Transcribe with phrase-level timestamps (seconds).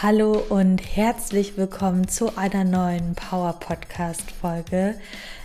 [0.00, 4.94] Hallo und herzlich willkommen zu einer neuen Power Podcast Folge.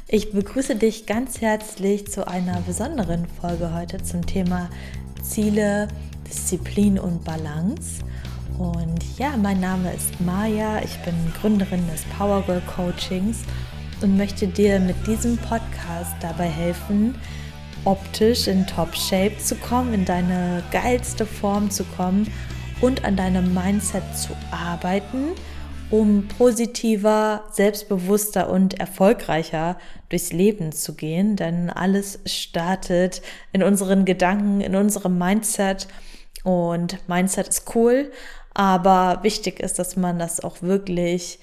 [0.07, 4.69] Ich begrüße dich ganz herzlich zu einer besonderen Folge heute zum Thema
[5.23, 5.87] Ziele,
[6.29, 8.03] Disziplin und Balance.
[8.59, 13.39] Und ja, mein Name ist Maja, ich bin Gründerin des Power Girl Coachings
[14.03, 17.15] und möchte dir mit diesem Podcast dabei helfen,
[17.85, 22.31] optisch in Top Shape zu kommen, in deine geilste Form zu kommen
[22.83, 25.31] und an deinem Mindset zu arbeiten,
[25.89, 29.77] um positiver, selbstbewusster und erfolgreicher
[30.09, 31.37] durchs Leben zu gehen.
[31.37, 33.21] Denn alles startet
[33.53, 35.87] in unseren Gedanken, in unserem Mindset.
[36.43, 38.11] Und Mindset ist cool,
[38.53, 41.39] aber wichtig ist, dass man das auch wirklich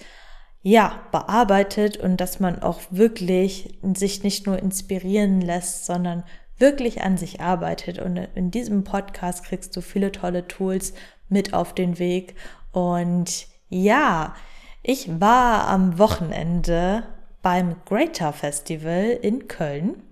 [0.60, 6.22] ja, bearbeitet und dass man auch wirklich sich nicht nur inspirieren lässt, sondern
[6.58, 7.98] wirklich an sich arbeitet.
[7.98, 10.92] Und in diesem Podcast kriegst du viele tolle Tools
[11.30, 12.34] mit auf den Weg.
[12.72, 14.34] Und ja,
[14.82, 17.04] ich war am Wochenende
[17.42, 20.02] beim Greater Festival in Köln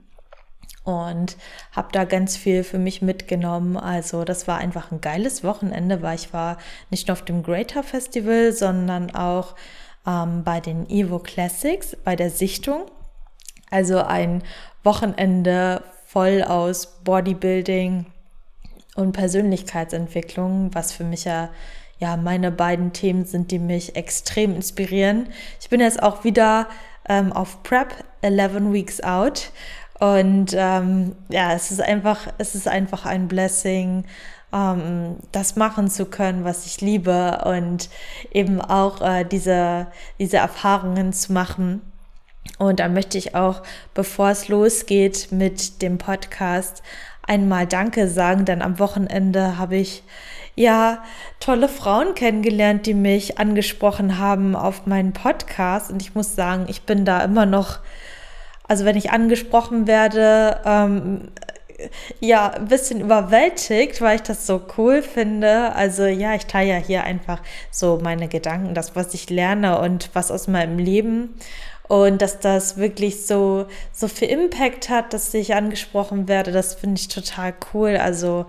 [0.84, 1.36] und
[1.72, 3.76] habe da ganz viel für mich mitgenommen.
[3.76, 6.56] Also das war einfach ein geiles Wochenende, weil ich war
[6.90, 9.54] nicht nur auf dem Greater Festival, sondern auch
[10.06, 12.86] ähm, bei den Evo Classics, bei der Sichtung.
[13.70, 14.42] Also ein
[14.82, 18.06] Wochenende voll aus Bodybuilding,
[18.98, 21.50] und Persönlichkeitsentwicklung, was für mich ja,
[22.00, 25.28] ja meine beiden Themen sind, die mich extrem inspirieren.
[25.60, 26.66] Ich bin jetzt auch wieder
[27.08, 29.52] ähm, auf Prep 11 Weeks Out
[30.00, 34.04] und ähm, ja, es ist einfach, es ist einfach ein Blessing,
[34.52, 37.90] ähm, das machen zu können, was ich liebe und
[38.32, 39.86] eben auch äh, diese,
[40.18, 41.82] diese Erfahrungen zu machen.
[42.58, 43.62] Und da möchte ich auch,
[43.94, 46.82] bevor es losgeht mit dem Podcast,
[47.28, 50.02] einmal Danke sagen, denn am Wochenende habe ich
[50.54, 51.04] ja
[51.38, 55.90] tolle Frauen kennengelernt, die mich angesprochen haben auf meinen Podcast.
[55.90, 57.78] Und ich muss sagen, ich bin da immer noch,
[58.66, 61.28] also wenn ich angesprochen werde, ähm,
[62.18, 65.74] ja, ein bisschen überwältigt, weil ich das so cool finde.
[65.74, 67.40] Also ja, ich teile ja hier einfach
[67.70, 71.34] so meine Gedanken, das, was ich lerne und was aus meinem Leben
[71.88, 77.00] und dass das wirklich so, so viel Impact hat, dass ich angesprochen werde, das finde
[77.00, 77.96] ich total cool.
[77.96, 78.46] Also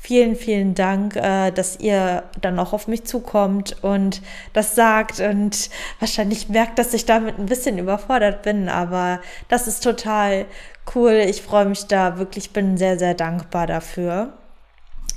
[0.00, 4.22] vielen, vielen Dank, äh, dass ihr dann auch auf mich zukommt und
[4.54, 5.68] das sagt und
[5.98, 10.46] wahrscheinlich merkt, dass ich damit ein bisschen überfordert bin, aber das ist total
[10.94, 11.12] cool.
[11.28, 14.32] Ich freue mich da wirklich, bin sehr, sehr dankbar dafür.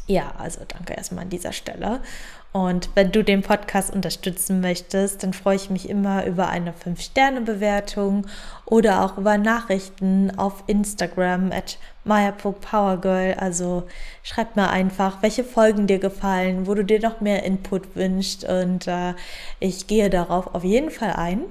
[0.07, 2.01] Ja, also danke erstmal an dieser Stelle.
[2.53, 8.27] Und wenn du den Podcast unterstützen möchtest, dann freue ich mich immer über eine 5-Sterne-Bewertung
[8.65, 13.35] oder auch über Nachrichten auf Instagram at maya.powergirl.
[13.35, 13.83] Also
[14.23, 18.85] schreib mir einfach, welche Folgen dir gefallen, wo du dir noch mehr Input wünschst und
[18.85, 19.13] äh,
[19.61, 21.43] ich gehe darauf auf jeden Fall ein.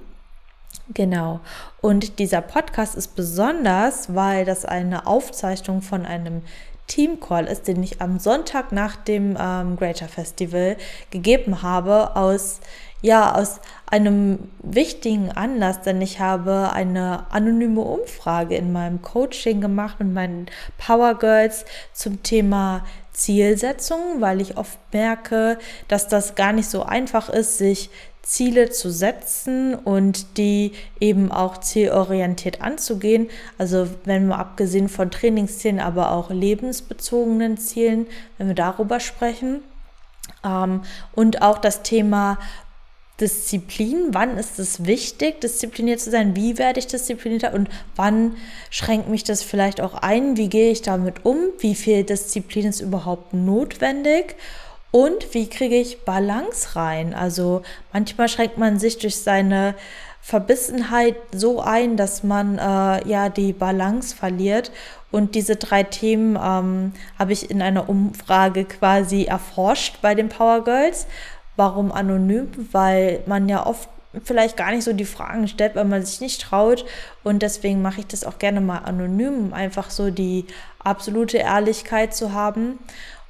[0.93, 1.41] Genau.
[1.81, 6.43] Und dieser Podcast ist besonders, weil das eine Aufzeichnung von einem
[6.91, 10.77] Teamcall ist, den ich am Sonntag nach dem ähm, Greater Festival
[11.11, 12.61] gegeben habe, aus
[13.03, 20.01] ja, aus einem wichtigen Anlass, denn ich habe eine anonyme Umfrage in meinem Coaching gemacht
[20.01, 20.47] mit meinen
[20.77, 21.65] Power Girls
[21.95, 25.59] zum Thema Zielsetzung, weil ich oft merke,
[25.89, 27.91] dass das gar nicht so einfach ist, sich
[28.23, 33.29] Ziele zu setzen und die eben auch zielorientiert anzugehen.
[33.59, 38.07] Also wenn wir abgesehen von Trainingszielen, aber auch lebensbezogenen Zielen,
[38.39, 39.63] wenn wir darüber sprechen.
[40.45, 40.83] Ähm,
[41.15, 42.39] und auch das Thema
[43.21, 47.53] Disziplin, wann ist es wichtig, diszipliniert zu sein, wie werde ich disziplinierter?
[47.53, 48.37] Und wann
[48.71, 52.81] schränkt mich das vielleicht auch ein, wie gehe ich damit um, wie viel Disziplin ist
[52.81, 54.37] überhaupt notwendig
[54.91, 57.15] und wie kriege ich Balance rein?
[57.15, 57.63] Also
[57.93, 59.75] manchmal schränkt man sich durch seine
[60.21, 64.73] Verbissenheit so ein, dass man äh, ja die Balance verliert.
[65.11, 70.65] Und diese drei Themen ähm, habe ich in einer Umfrage quasi erforscht bei den Power
[70.65, 71.07] Girls.
[71.57, 72.49] Warum anonym?
[72.73, 73.89] Weil man ja oft
[74.25, 76.85] vielleicht gar nicht so die Fragen stellt, weil man sich nicht traut.
[77.23, 80.47] Und deswegen mache ich das auch gerne mal anonym, um einfach so die
[80.83, 82.79] absolute Ehrlichkeit zu haben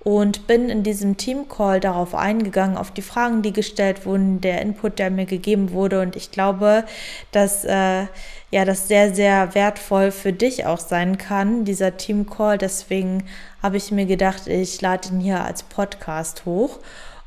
[0.02, 4.98] und bin in diesem Team-Call darauf eingegangen, auf die Fragen, die gestellt wurden, der Input,
[4.98, 6.00] der mir gegeben wurde.
[6.00, 6.84] Und ich glaube,
[7.32, 8.06] dass äh,
[8.50, 12.56] ja das sehr, sehr wertvoll für dich auch sein kann, dieser Team-Call.
[12.56, 13.24] Deswegen
[13.62, 16.78] habe ich mir gedacht, ich lade ihn hier als Podcast hoch.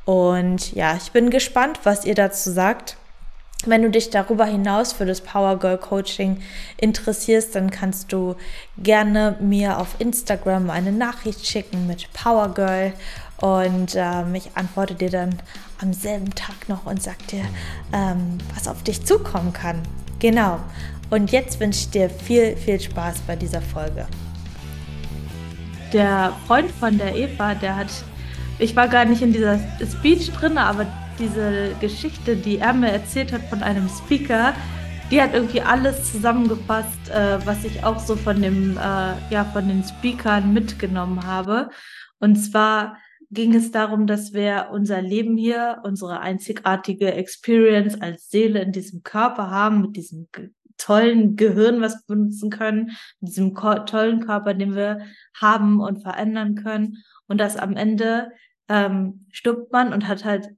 [0.04, 2.96] Und ja, ich bin gespannt, was ihr dazu sagt.
[3.66, 6.40] Wenn du dich darüber hinaus für das Power Girl Coaching
[6.76, 8.36] interessierst, dann kannst du
[8.78, 12.92] gerne mir auf Instagram eine Nachricht schicken mit Power Girl
[13.40, 15.36] Und ähm, ich antworte dir dann
[15.80, 17.44] am selben Tag noch und sag dir,
[17.92, 19.82] ähm, was auf dich zukommen kann.
[20.18, 20.60] Genau.
[21.10, 24.06] Und jetzt wünsche ich dir viel, viel Spaß bei dieser Folge.
[25.92, 27.88] Der Freund von der Eva, der hat,
[28.58, 30.86] ich war gar nicht in dieser Speech drin, aber
[31.18, 34.54] diese Geschichte, die er mir erzählt hat von einem Speaker,
[35.10, 39.68] die hat irgendwie alles zusammengefasst, äh, was ich auch so von dem, äh, ja, von
[39.68, 41.70] den Speakern mitgenommen habe.
[42.18, 42.96] Und zwar
[43.30, 49.02] ging es darum, dass wir unser Leben hier, unsere einzigartige Experience als Seele in diesem
[49.02, 50.28] Körper haben, mit diesem
[50.78, 56.54] tollen Gehirn, was wir benutzen können, mit diesem tollen Körper, den wir haben und verändern
[56.54, 57.04] können.
[57.26, 58.32] Und dass am Ende
[58.68, 60.50] ähm, stirbt man und hat halt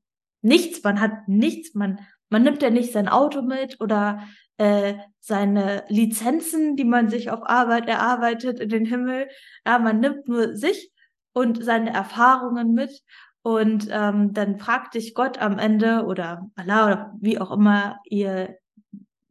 [0.46, 2.00] nichts, man hat nichts, man,
[2.30, 4.22] man nimmt ja nicht sein Auto mit oder
[4.58, 9.28] äh, seine Lizenzen, die man sich auf Arbeit erarbeitet in den Himmel.
[9.66, 10.92] Ja, man nimmt nur sich
[11.32, 13.02] und seine Erfahrungen mit.
[13.42, 18.58] Und ähm, dann fragt dich Gott am Ende oder Allah oder wie auch immer ihr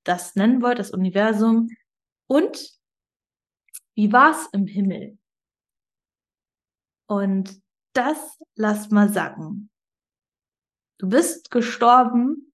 [0.04, 1.70] das nennen wollt, das Universum.
[2.28, 2.72] Und
[3.96, 5.18] wie war's im Himmel?
[7.08, 7.62] Und
[7.94, 9.70] das lass mal sagen.
[10.98, 12.54] Du bist gestorben,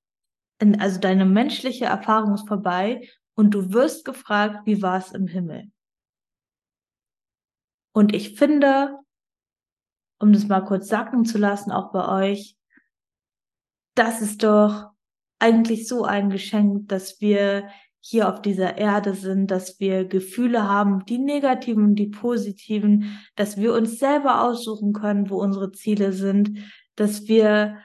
[0.79, 5.71] also deine menschliche Erfahrung ist vorbei und du wirst gefragt, wie war es im Himmel?
[7.93, 8.99] Und ich finde,
[10.19, 12.55] um das mal kurz sacken zu lassen, auch bei euch,
[13.95, 14.91] das ist doch
[15.39, 17.67] eigentlich so ein Geschenk, dass wir
[17.99, 23.57] hier auf dieser Erde sind, dass wir Gefühle haben, die negativen und die positiven, dass
[23.57, 26.57] wir uns selber aussuchen können, wo unsere Ziele sind,
[26.95, 27.77] dass wir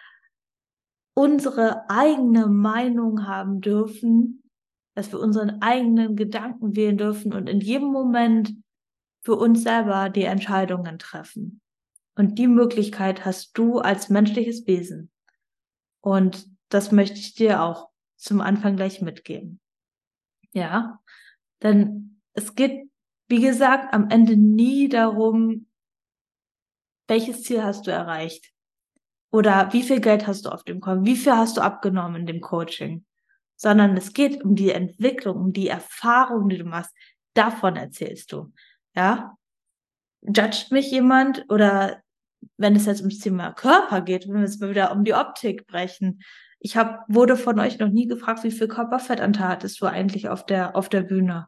[1.16, 4.42] unsere eigene Meinung haben dürfen,
[4.94, 8.54] dass wir unseren eigenen Gedanken wählen dürfen und in jedem Moment
[9.22, 11.60] für uns selber die Entscheidungen treffen.
[12.16, 15.10] Und die Möglichkeit hast du als menschliches Wesen.
[16.02, 19.60] Und das möchte ich dir auch zum Anfang gleich mitgeben.
[20.52, 21.00] Ja,
[21.62, 22.90] denn es geht,
[23.28, 25.66] wie gesagt, am Ende nie darum,
[27.08, 28.52] welches Ziel hast du erreicht?
[29.36, 31.04] Oder wie viel Geld hast du auf dem Konto?
[31.04, 33.04] Wie viel hast du abgenommen in dem Coaching?
[33.54, 36.90] Sondern es geht um die Entwicklung, um die Erfahrung, die du machst.
[37.34, 38.50] Davon erzählst du.
[38.94, 39.36] Ja?
[40.22, 42.00] Judgt mich jemand oder
[42.56, 45.66] wenn es jetzt ums Thema Körper geht, wenn wir jetzt mal wieder um die Optik
[45.66, 46.22] brechen.
[46.58, 50.46] Ich hab, wurde von euch noch nie gefragt, wie viel Körperfettanteil hattest du eigentlich auf
[50.46, 51.46] der, auf der Bühne?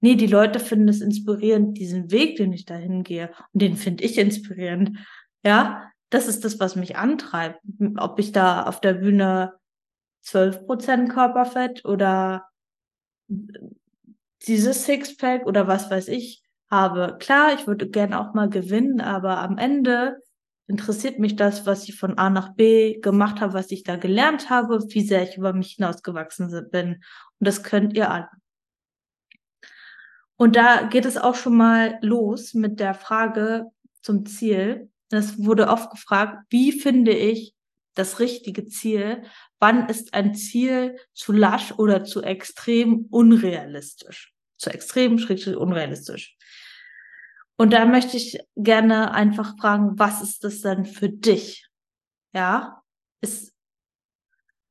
[0.00, 3.30] Nee, die Leute finden es inspirierend, diesen Weg, den ich dahin gehe.
[3.52, 4.98] Und den finde ich inspirierend.
[5.44, 7.60] Ja, das ist das, was mich antreibt.
[7.96, 9.54] Ob ich da auf der Bühne
[10.26, 12.48] 12% Körperfett oder
[14.46, 17.16] dieses Sixpack oder was weiß ich habe.
[17.18, 20.18] Klar, ich würde gerne auch mal gewinnen, aber am Ende
[20.66, 24.50] interessiert mich das, was ich von A nach B gemacht habe, was ich da gelernt
[24.50, 27.02] habe, wie sehr ich über mich hinausgewachsen bin.
[27.38, 28.28] Und das könnt ihr alle.
[30.36, 33.66] Und da geht es auch schon mal los mit der Frage
[34.02, 34.90] zum Ziel.
[35.12, 37.54] Es wurde oft gefragt, wie finde ich
[37.94, 39.22] das richtige Ziel?
[39.58, 44.32] Wann ist ein Ziel zu lasch oder zu extrem unrealistisch?
[44.56, 46.36] Zu extrem, schrägstrich unrealistisch.
[47.56, 51.68] Und da möchte ich gerne einfach fragen, was ist das denn für dich?
[52.32, 52.82] Ja,
[53.20, 53.52] ist,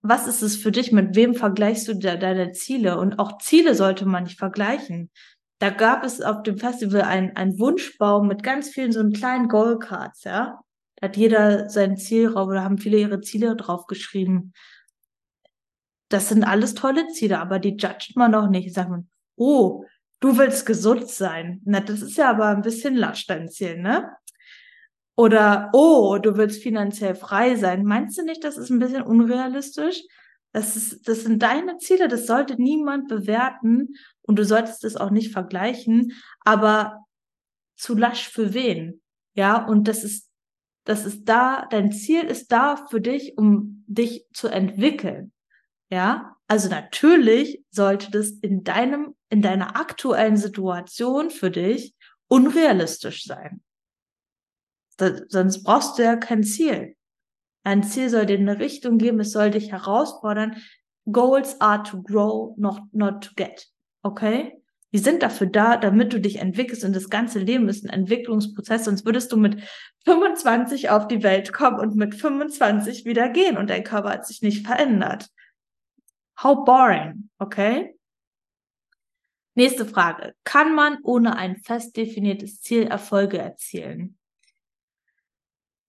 [0.02, 0.92] was ist es für dich?
[0.92, 2.98] Mit wem vergleichst du de deine Ziele?
[2.98, 5.12] Und auch Ziele sollte man nicht vergleichen.
[5.62, 9.48] Da gab es auf dem Festival ein, ein Wunschbaum mit ganz vielen so einen kleinen
[9.48, 10.60] Goalcards, ja.
[10.96, 14.54] Da hat jeder sein Zielraum oder haben viele ihre Ziele draufgeschrieben.
[16.10, 18.74] Das sind alles tolle Ziele, aber die judgt man noch nicht.
[18.74, 19.86] Sagt man, oh,
[20.20, 21.62] du willst gesund sein.
[21.64, 24.10] Na, das ist ja aber ein bisschen lasch, dein Ziel, ne?
[25.16, 27.84] Oder, oh, du willst finanziell frei sein.
[27.84, 30.02] Meinst du nicht, das ist ein bisschen unrealistisch?
[30.54, 35.10] Das, ist, das sind deine Ziele, das sollte niemand bewerten und du solltest es auch
[35.10, 37.06] nicht vergleichen, aber
[37.78, 39.02] zu lasch für wen?
[39.34, 40.30] Ja, und das ist,
[40.84, 45.32] das ist da, dein Ziel ist da für dich, um dich zu entwickeln.
[45.90, 51.96] Ja, also natürlich sollte das in deinem, in deiner aktuellen Situation für dich
[52.28, 53.62] unrealistisch sein.
[54.98, 56.96] Das, sonst brauchst du ja kein Ziel.
[57.64, 60.56] Ein Ziel soll dir eine Richtung geben, es soll dich herausfordern.
[61.12, 63.68] Goals are to grow, not, not to get.
[64.04, 64.62] Okay?
[64.94, 68.86] Die sind dafür da, damit du dich entwickelst und das ganze Leben ist ein Entwicklungsprozess,
[68.86, 69.62] sonst würdest du mit
[70.04, 74.42] 25 auf die Welt kommen und mit 25 wieder gehen und dein Körper hat sich
[74.42, 75.30] nicht verändert.
[76.44, 77.96] How boring, okay?
[79.56, 80.34] Nächste Frage.
[80.44, 84.18] Kann man ohne ein fest definiertes Ziel Erfolge erzielen?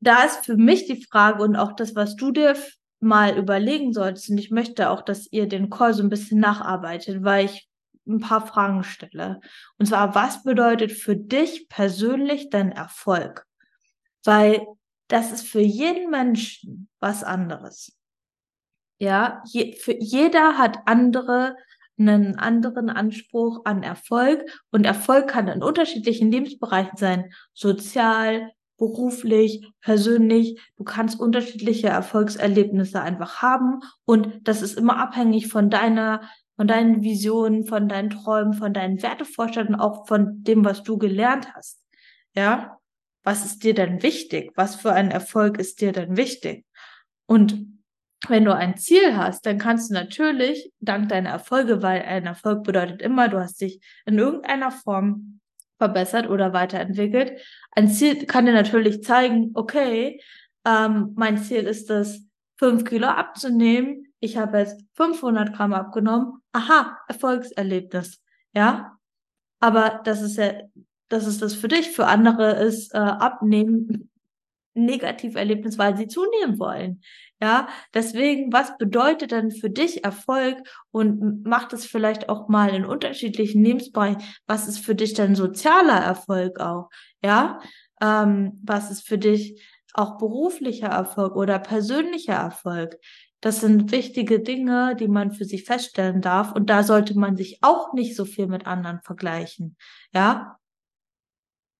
[0.03, 2.57] Da ist für mich die Frage und auch das, was du dir
[3.01, 7.25] mal überlegen solltest, und ich möchte auch, dass ihr den Call so ein bisschen nacharbeitet,
[7.25, 7.69] weil ich
[8.07, 9.41] ein paar Fragen stelle.
[9.79, 13.47] Und zwar, was bedeutet für dich persönlich dein Erfolg?
[14.25, 14.67] Weil
[15.09, 17.97] das ist für jeden Menschen was anderes.
[18.99, 21.57] Ja, je, für jeder hat andere
[21.99, 28.51] einen anderen Anspruch an Erfolg und Erfolg kann in unterschiedlichen Lebensbereichen sein, sozial,
[28.83, 30.61] beruflich, persönlich.
[30.77, 36.23] Du kannst unterschiedliche Erfolgserlebnisse einfach haben und das ist immer abhängig von deiner
[36.57, 41.55] von deinen Visionen, von deinen Träumen, von deinen Wertevorstellungen, auch von dem, was du gelernt
[41.55, 41.81] hast.
[42.35, 42.79] Ja,
[43.23, 44.51] was ist dir denn wichtig?
[44.57, 46.67] Was für ein Erfolg ist dir denn wichtig?
[47.27, 47.67] Und
[48.29, 52.65] wenn du ein Ziel hast, dann kannst du natürlich dank deiner Erfolge, weil ein Erfolg
[52.65, 55.41] bedeutet immer, du hast dich in irgendeiner Form
[55.83, 57.41] verbessert oder weiterentwickelt.
[57.73, 60.23] Ein Ziel kann dir natürlich zeigen, okay,
[60.65, 62.25] ähm, mein Ziel ist es,
[62.57, 64.07] fünf Kilo abzunehmen.
[64.21, 66.35] Ich habe jetzt 500 Gramm abgenommen.
[66.53, 68.23] Aha, Erfolgserlebnis.
[68.55, 68.97] Ja,
[69.59, 70.53] aber das ist ja,
[71.09, 71.91] das ist das für dich.
[71.91, 74.09] Für andere ist äh, Abnehmen
[74.75, 77.03] Negativerlebnis, weil sie zunehmen wollen.
[77.43, 80.59] Ja, deswegen, was bedeutet denn für dich Erfolg
[80.93, 84.23] und macht es vielleicht auch mal in unterschiedlichen Lebensbereichen?
[84.47, 86.89] Was ist für dich denn sozialer Erfolg auch?
[87.21, 87.59] Ja,
[88.01, 89.61] ähm, was ist für dich
[89.93, 92.97] auch beruflicher Erfolg oder persönlicher Erfolg?
[93.41, 96.53] Das sind wichtige Dinge, die man für sich feststellen darf.
[96.53, 99.77] Und da sollte man sich auch nicht so viel mit anderen vergleichen.
[100.15, 100.61] Ja,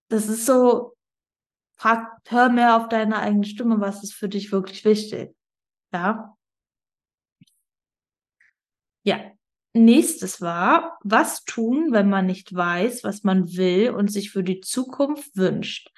[0.09, 0.93] das ist so,
[1.77, 5.33] frag, hör mehr auf deine eigene Stimme, was ist für dich wirklich wichtig.
[5.93, 6.35] Ja.
[9.05, 9.19] Ja.
[9.75, 14.61] Nächstes war, was tun, wenn man nicht weiß, was man will und sich für die
[14.61, 15.89] Zukunft wünscht?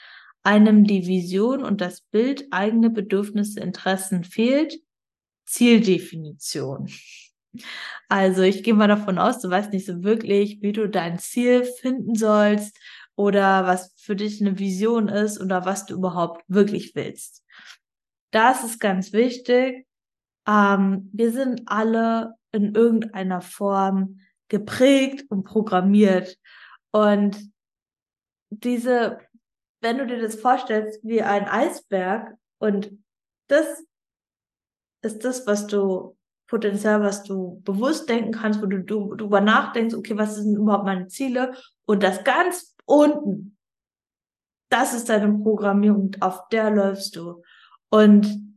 [0.43, 4.75] Einem die Vision und das Bild eigene Bedürfnisse, Interessen fehlt?
[5.45, 6.89] Zieldefinition.
[8.09, 11.63] Also ich gehe mal davon aus, du weißt nicht so wirklich, wie du dein Ziel
[11.63, 12.77] finden sollst
[13.15, 17.43] oder was für dich eine Vision ist oder was du überhaupt wirklich willst.
[18.31, 19.84] Das ist ganz wichtig.
[20.47, 26.37] Ähm, wir sind alle in irgendeiner Form geprägt und programmiert.
[26.91, 27.51] Und
[28.49, 29.19] diese,
[29.81, 32.91] wenn du dir das vorstellst wie ein Eisberg und
[33.47, 33.83] das
[35.01, 39.95] ist das, was du Potenzial, was du bewusst denken kannst, wo du, du darüber nachdenkst,
[39.95, 41.55] okay, was sind überhaupt meine Ziele?
[41.85, 43.57] Und das ganz unten,
[44.69, 47.41] das ist deine Programmierung, auf der läufst du.
[47.89, 48.54] Und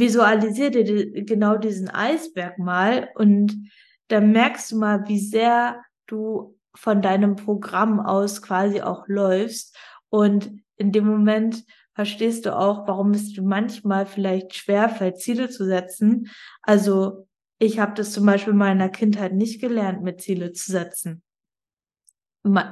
[0.00, 3.70] visualisier dir genau diesen Eisberg mal und
[4.08, 9.76] dann merkst du mal, wie sehr du von deinem Programm aus quasi auch läufst.
[10.08, 11.64] Und in dem Moment
[11.94, 16.30] verstehst du auch, warum es dir manchmal vielleicht schwerfällt, Ziele zu setzen.
[16.62, 17.28] Also
[17.58, 21.22] ich habe das zum Beispiel in meiner Kindheit nicht gelernt, mit Ziele zu setzen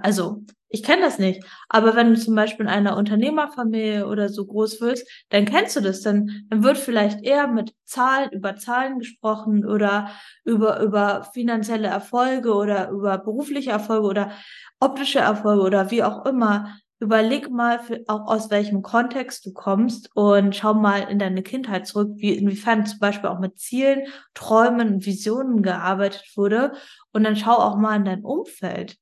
[0.02, 4.44] also ich kenne das nicht, aber wenn du zum Beispiel in einer Unternehmerfamilie oder so
[4.44, 8.98] groß wirst, dann kennst du das, dann, dann wird vielleicht eher mit Zahlen, über Zahlen
[8.98, 10.10] gesprochen oder
[10.44, 14.32] über, über finanzielle Erfolge oder über berufliche Erfolge oder
[14.78, 16.76] optische Erfolge oder wie auch immer.
[17.00, 21.86] Überleg mal für, auch aus welchem Kontext du kommst und schau mal in deine Kindheit
[21.86, 24.02] zurück, wie inwiefern zum Beispiel auch mit Zielen,
[24.34, 26.72] Träumen Visionen gearbeitet wurde.
[27.12, 28.96] Und dann schau auch mal in dein Umfeld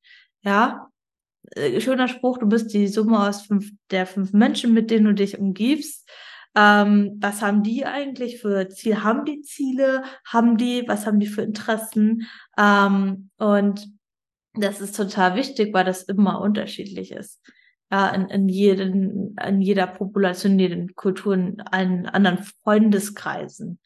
[0.47, 0.89] ja,
[1.51, 5.15] äh, schöner Spruch, du bist die Summe aus fünf, der fünf Menschen, mit denen du
[5.15, 6.09] dich umgibst.
[6.55, 9.03] Ähm, was haben die eigentlich für Ziele?
[9.05, 10.05] Haben die Ziele?
[10.25, 12.27] Haben die, was haben die für Interessen?
[12.57, 13.87] Ähm, und
[14.55, 17.43] das ist total wichtig, weil das immer unterschiedlich ist.
[17.91, 23.79] Ja, in, in, jeden, in jeder Population, in jeden Kulturen, in anderen Freundeskreisen.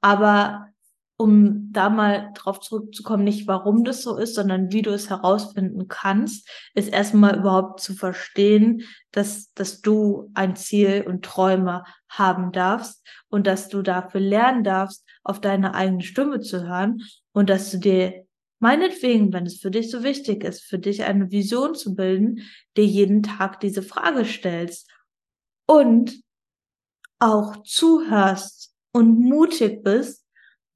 [0.00, 0.68] Aber
[1.16, 5.86] um da mal drauf zurückzukommen, nicht warum das so ist, sondern wie du es herausfinden
[5.86, 13.06] kannst, ist erstmal überhaupt zu verstehen, dass, dass du ein Ziel und Träume haben darfst
[13.28, 17.02] und dass du dafür lernen darfst, auf deine eigene Stimme zu hören
[17.32, 18.26] und dass du dir
[18.58, 22.40] meinetwegen, wenn es für dich so wichtig ist, für dich eine Vision zu bilden,
[22.76, 24.90] dir jeden Tag diese Frage stellst
[25.66, 26.20] und
[27.20, 30.23] auch zuhörst und mutig bist,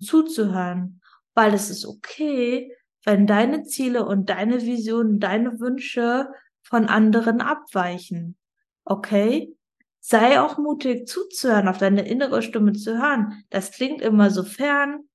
[0.00, 1.00] zuzuhören,
[1.34, 2.74] weil es ist okay,
[3.04, 6.28] wenn deine Ziele und deine Visionen, deine Wünsche
[6.62, 8.36] von anderen abweichen.
[8.84, 9.54] Okay?
[10.00, 13.44] Sei auch mutig zuzuhören, auf deine innere Stimme zu hören.
[13.50, 15.08] Das klingt immer so fern,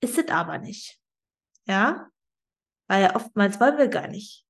[0.00, 0.98] ist es aber nicht.
[1.66, 2.08] Ja?
[2.86, 4.44] Weil oftmals wollen wir gar nicht.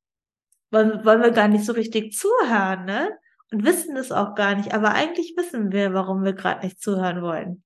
[0.70, 3.18] Wollen, wollen wir gar nicht so richtig zuhören, ne?
[3.50, 7.22] und wissen es auch gar nicht, aber eigentlich wissen wir, warum wir gerade nicht zuhören
[7.22, 7.62] wollen.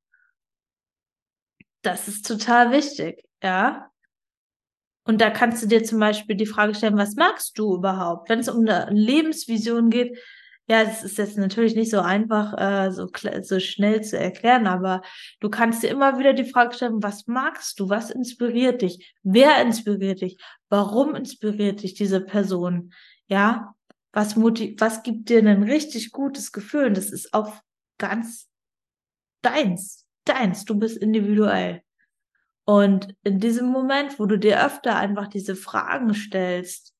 [1.82, 3.90] Das ist total wichtig, ja.
[5.04, 8.28] Und da kannst du dir zum Beispiel die Frage stellen, was magst du überhaupt?
[8.28, 10.16] Wenn es um eine Lebensvision geht,
[10.68, 13.08] ja, das ist jetzt natürlich nicht so einfach, äh, so,
[13.42, 15.02] so schnell zu erklären, aber
[15.40, 17.88] du kannst dir immer wieder die Frage stellen, was magst du?
[17.88, 19.12] Was inspiriert dich?
[19.24, 20.38] Wer inspiriert dich?
[20.68, 22.92] Warum inspiriert dich diese Person?
[23.26, 23.74] Ja,
[24.12, 26.86] was, motiv was gibt dir ein richtig gutes Gefühl?
[26.86, 27.52] Und das ist auch
[27.98, 28.48] ganz
[29.42, 30.64] deins, deins.
[30.64, 31.82] Du bist individuell.
[32.64, 36.94] Und in diesem Moment, wo du dir öfter einfach diese Fragen stellst,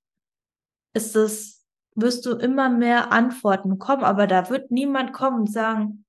[0.94, 1.64] ist es,
[1.94, 6.04] wirst du immer mehr Antworten kommen, aber da wird niemand kommen und sagen,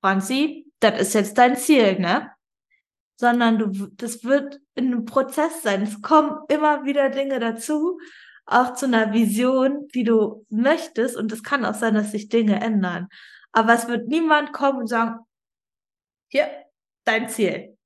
[0.00, 2.30] Franzi, das ist jetzt dein Ziel, ne?
[3.16, 5.82] Sondern du, das wird in einem Prozess sein.
[5.82, 8.00] Es kommen immer wieder Dinge dazu,
[8.46, 11.16] auch zu einer Vision, die du möchtest.
[11.16, 13.08] Und es kann auch sein, dass sich Dinge ändern.
[13.52, 15.20] Aber es wird niemand kommen und sagen,
[16.32, 16.48] hier,
[17.04, 17.76] dein Ziel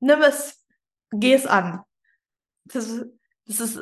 [0.00, 0.64] nimm es,
[1.12, 1.80] geh es an.
[2.64, 3.04] Das,
[3.46, 3.78] das ist,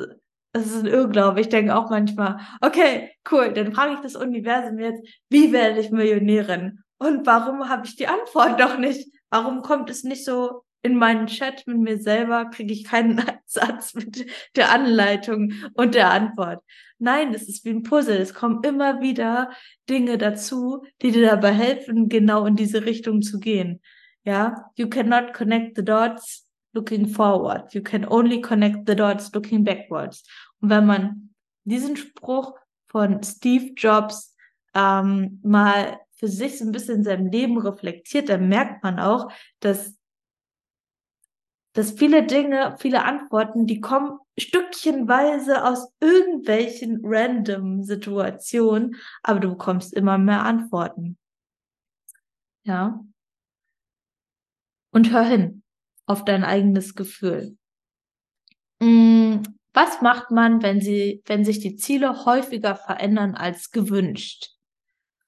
[0.51, 1.41] das ist ein Irrglaube.
[1.41, 5.91] Ich denke auch manchmal, okay, cool, dann frage ich das Universum jetzt, wie werde ich
[5.91, 6.79] Millionärin?
[6.97, 9.09] Und warum habe ich die Antwort noch nicht?
[9.29, 12.45] Warum kommt es nicht so in meinen Chat mit mir selber?
[12.45, 16.63] Kriege ich keinen Satz mit der Anleitung und der Antwort.
[16.97, 18.17] Nein, es ist wie ein Puzzle.
[18.17, 19.51] Es kommen immer wieder
[19.89, 23.81] Dinge dazu, die dir dabei helfen, genau in diese Richtung zu gehen.
[24.25, 27.73] Ja, you cannot connect the dots looking forward.
[27.73, 30.23] You can only connect the dots looking backwards.
[30.61, 31.29] Und wenn man
[31.63, 32.55] diesen Spruch
[32.87, 34.35] von Steve Jobs
[34.73, 39.31] ähm, mal für sich so ein bisschen in seinem Leben reflektiert, dann merkt man auch,
[39.59, 39.95] dass
[41.73, 49.93] dass viele Dinge, viele Antworten, die kommen stückchenweise aus irgendwelchen random Situationen, aber du bekommst
[49.93, 51.17] immer mehr Antworten.
[52.63, 53.03] Ja.
[54.95, 55.61] Und hör hin
[56.05, 57.57] auf dein eigenes Gefühl.
[58.79, 59.39] Mm,
[59.73, 64.51] was macht man, wenn sie, wenn sich die Ziele häufiger verändern als gewünscht?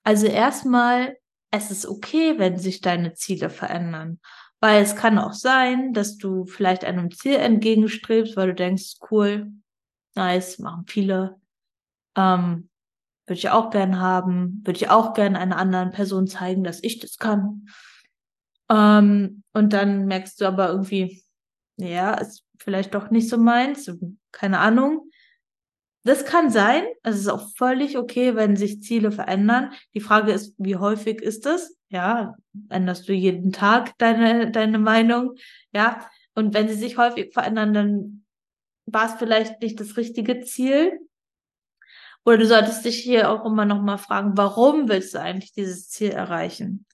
[0.06, 1.17] Also erstmal,
[1.51, 4.21] es ist okay, wenn sich deine Ziele verändern.
[4.62, 9.51] Weil es kann auch sein, dass du vielleicht einem Ziel entgegenstrebst, weil du denkst, cool,
[10.15, 11.41] nice, machen viele.
[12.15, 12.69] Ähm,
[13.25, 16.99] würde ich auch gern haben, würde ich auch gern einer anderen Person zeigen, dass ich
[16.99, 17.67] das kann.
[18.69, 21.23] Ähm, und dann merkst du aber irgendwie,
[21.77, 23.91] ja, ist vielleicht doch nicht so meins,
[24.32, 25.10] keine Ahnung.
[26.03, 26.84] Das kann sein.
[27.03, 29.73] Es ist auch völlig okay, wenn sich Ziele verändern.
[29.93, 31.75] Die Frage ist, wie häufig ist das?
[31.89, 32.36] Ja,
[32.69, 35.36] änderst du jeden Tag deine, deine Meinung?
[35.73, 36.10] Ja.
[36.34, 38.25] Und wenn sie sich häufig verändern, dann
[38.86, 40.97] war es vielleicht nicht das richtige Ziel.
[42.23, 45.89] Oder du solltest dich hier auch immer noch mal fragen, warum willst du eigentlich dieses
[45.89, 46.86] Ziel erreichen?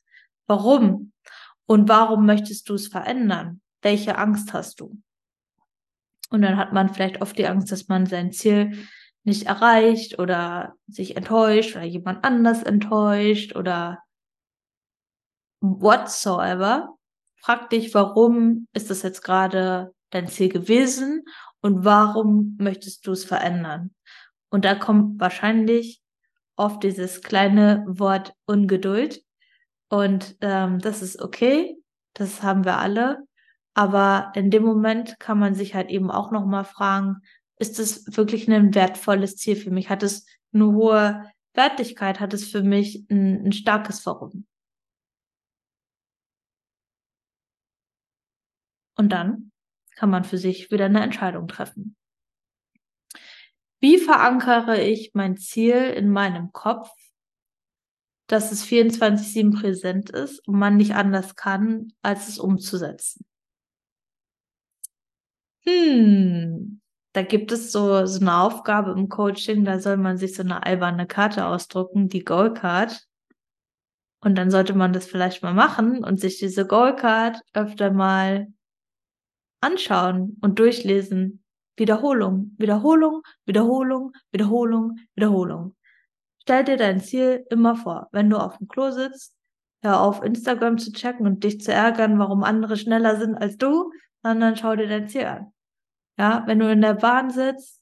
[0.48, 1.12] Warum?
[1.66, 3.62] Und warum möchtest du es verändern?
[3.82, 4.98] Welche Angst hast du?
[6.30, 8.88] Und dann hat man vielleicht oft die Angst, dass man sein Ziel
[9.24, 14.00] nicht erreicht oder sich enttäuscht oder jemand anders enttäuscht oder
[15.62, 16.98] whatsoever.
[17.38, 21.24] Frag dich, warum ist das jetzt gerade dein Ziel gewesen
[21.62, 23.94] und warum möchtest du es verändern?
[24.50, 26.02] Und da kommt wahrscheinlich
[26.56, 29.23] oft dieses kleine Wort Ungeduld,
[29.94, 31.78] und ähm, das ist okay,
[32.16, 33.28] das haben wir alle.
[33.76, 37.18] Aber in dem Moment kann man sich halt eben auch nochmal fragen,
[37.60, 39.92] ist es wirklich ein wertvolles Ziel für mich?
[39.92, 42.20] Hat es eine hohe Wertigkeit?
[42.20, 44.48] Hat es für mich ein, ein starkes Warum?
[48.98, 49.52] Und dann
[49.96, 51.96] kann man für sich wieder eine Entscheidung treffen.
[53.80, 56.90] Wie verankere ich mein Ziel in meinem Kopf
[58.28, 63.26] dass es 24-7 präsent ist und man nicht anders kann, als es umzusetzen.
[65.66, 66.82] Hm,
[67.14, 70.66] da gibt es so, so eine Aufgabe im Coaching, da soll man sich so eine
[70.66, 73.06] alberne Karte ausdrucken, die Goal Card.
[74.20, 78.48] Und dann sollte man das vielleicht mal machen und sich diese Goal Card öfter mal
[79.62, 81.44] anschauen und durchlesen.
[81.76, 85.76] Wiederholung, Wiederholung, Wiederholung, Wiederholung, Wiederholung.
[86.44, 88.10] Stell dir dein Ziel immer vor.
[88.12, 89.34] Wenn du auf dem Klo sitzt,
[89.82, 93.92] hör auf, Instagram zu checken und dich zu ärgern, warum andere schneller sind als du,
[94.24, 95.54] sondern schau dir dein Ziel an.
[96.18, 97.82] Ja, wenn du in der Bahn sitzt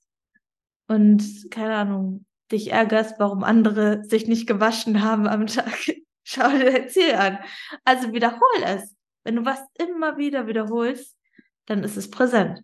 [0.88, 5.92] und, keine Ahnung, dich ärgerst, warum andere sich nicht gewaschen haben am Tag,
[6.24, 7.40] schau dir dein Ziel an.
[7.84, 8.96] Also wiederhol es.
[9.24, 11.18] Wenn du was immer wieder wiederholst,
[11.66, 12.64] dann ist es präsent.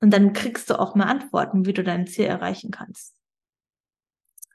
[0.00, 3.19] Und dann kriegst du auch mehr Antworten, wie du dein Ziel erreichen kannst.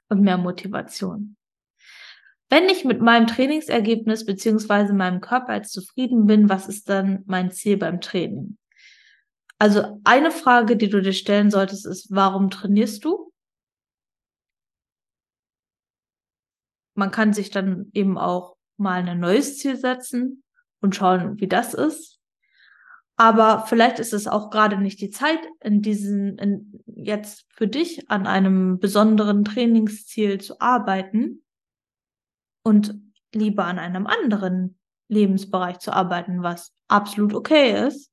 [0.08, 1.36] Und mehr Motivation.
[2.48, 7.50] Wenn ich mit meinem Trainingsergebnis beziehungsweise meinem Körper jetzt zufrieden bin, was ist dann mein
[7.50, 8.56] Ziel beim Training?
[9.58, 13.32] Also eine Frage, die du dir stellen solltest, ist, warum trainierst du?
[16.94, 20.42] Man kann sich dann eben auch mal ein neues Ziel setzen
[20.80, 22.15] und schauen, wie das ist.
[23.16, 28.10] Aber vielleicht ist es auch gerade nicht die Zeit, in diesen, in, jetzt für dich
[28.10, 31.42] an einem besonderen Trainingsziel zu arbeiten
[32.62, 32.94] und
[33.32, 38.12] lieber an einem anderen Lebensbereich zu arbeiten, was absolut okay ist.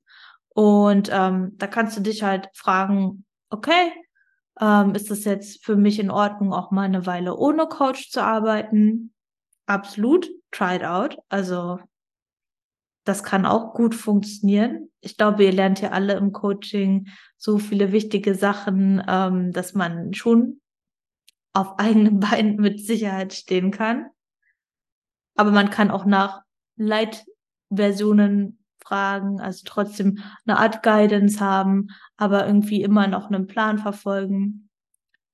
[0.49, 3.91] Und ähm, da kannst du dich halt fragen, okay,
[4.61, 8.23] ähm, ist es jetzt für mich in Ordnung, auch mal eine Weile ohne Coach zu
[8.23, 9.13] arbeiten?
[9.65, 11.17] Absolut, try it out.
[11.29, 11.79] Also
[13.03, 14.89] das kann auch gut funktionieren.
[15.01, 20.13] Ich glaube, ihr lernt ja alle im Coaching so viele wichtige Sachen, ähm, dass man
[20.13, 20.61] schon
[21.53, 24.07] auf eigenen Beinen mit Sicherheit stehen kann.
[25.35, 26.41] Aber man kann auch nach
[26.77, 31.87] Light-Versionen fragen, also trotzdem eine Art Guidance haben,
[32.17, 34.69] aber irgendwie immer noch einen Plan verfolgen.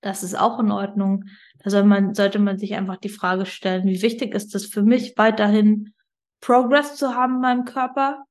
[0.01, 1.25] Das ist auch in Ordnung.
[1.59, 4.83] Da soll man, sollte man sich einfach die Frage stellen, wie wichtig ist es für
[4.83, 5.93] mich weiterhin
[6.41, 8.25] Progress zu haben in meinem Körper?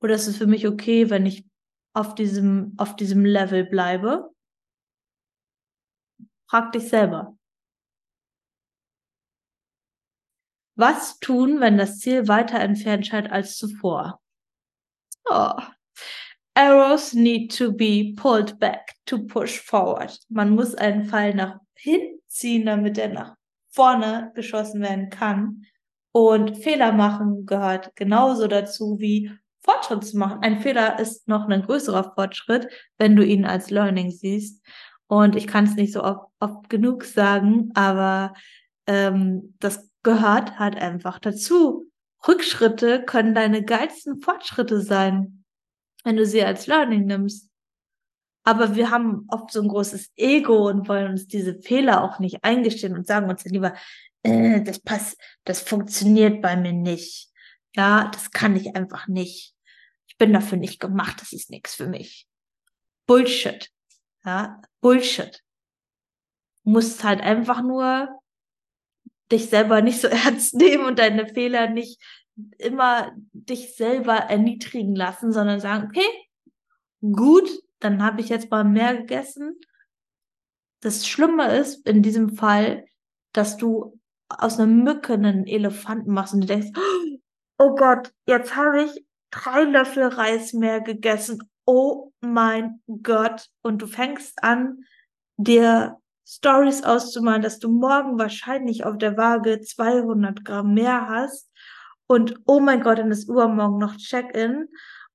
[0.00, 1.44] Oder ist es für mich okay, wenn ich
[1.92, 4.30] auf diesem, auf diesem Level bleibe?
[6.48, 7.36] Frag dich selber.
[10.76, 14.20] Was tun, wenn das Ziel weiter entfernt scheint als zuvor?
[15.24, 15.60] Oh.
[16.54, 20.16] Arrows need to be pulled back to push forward.
[20.28, 23.36] Man muss einen Pfeil nach hinten ziehen, damit er nach
[23.70, 25.66] vorne geschossen werden kann.
[26.18, 30.40] Und Fehler machen gehört genauso dazu wie Fortschritt zu machen.
[30.42, 34.60] Ein Fehler ist noch ein größerer Fortschritt, wenn du ihn als Learning siehst.
[35.06, 38.34] Und ich kann es nicht so oft, oft, genug sagen, aber
[38.88, 41.88] ähm, das gehört halt einfach dazu.
[42.26, 45.44] Rückschritte können deine geilsten Fortschritte sein,
[46.02, 47.48] wenn du sie als Learning nimmst.
[48.42, 52.42] Aber wir haben oft so ein großes Ego und wollen uns diese Fehler auch nicht
[52.42, 53.74] eingestehen und sagen uns dann lieber,
[54.28, 57.28] äh, das passt, das funktioniert bei mir nicht.
[57.74, 59.54] Ja, das kann ich einfach nicht.
[60.06, 62.26] Ich bin dafür nicht gemacht, das ist nichts für mich.
[63.06, 63.70] Bullshit.
[64.24, 65.42] Ja, Bullshit.
[66.64, 68.08] Du musst halt einfach nur
[69.30, 72.00] dich selber nicht so ernst nehmen und deine Fehler nicht
[72.58, 76.06] immer dich selber erniedrigen lassen, sondern sagen, okay,
[77.00, 77.48] gut,
[77.80, 79.58] dann habe ich jetzt mal mehr gegessen.
[80.80, 82.86] Das Schlimme ist in diesem Fall,
[83.32, 83.97] dass du
[84.28, 86.78] aus einer Mücke einen Elefanten machst und du denkst,
[87.58, 91.48] oh Gott, jetzt habe ich drei Löffel Reis mehr gegessen.
[91.64, 93.48] Oh mein Gott.
[93.62, 94.84] Und du fängst an,
[95.36, 101.50] dir Stories auszumalen, dass du morgen wahrscheinlich auf der Waage 200 Gramm mehr hast.
[102.06, 104.68] Und oh mein Gott, dann ist übermorgen noch Check-in.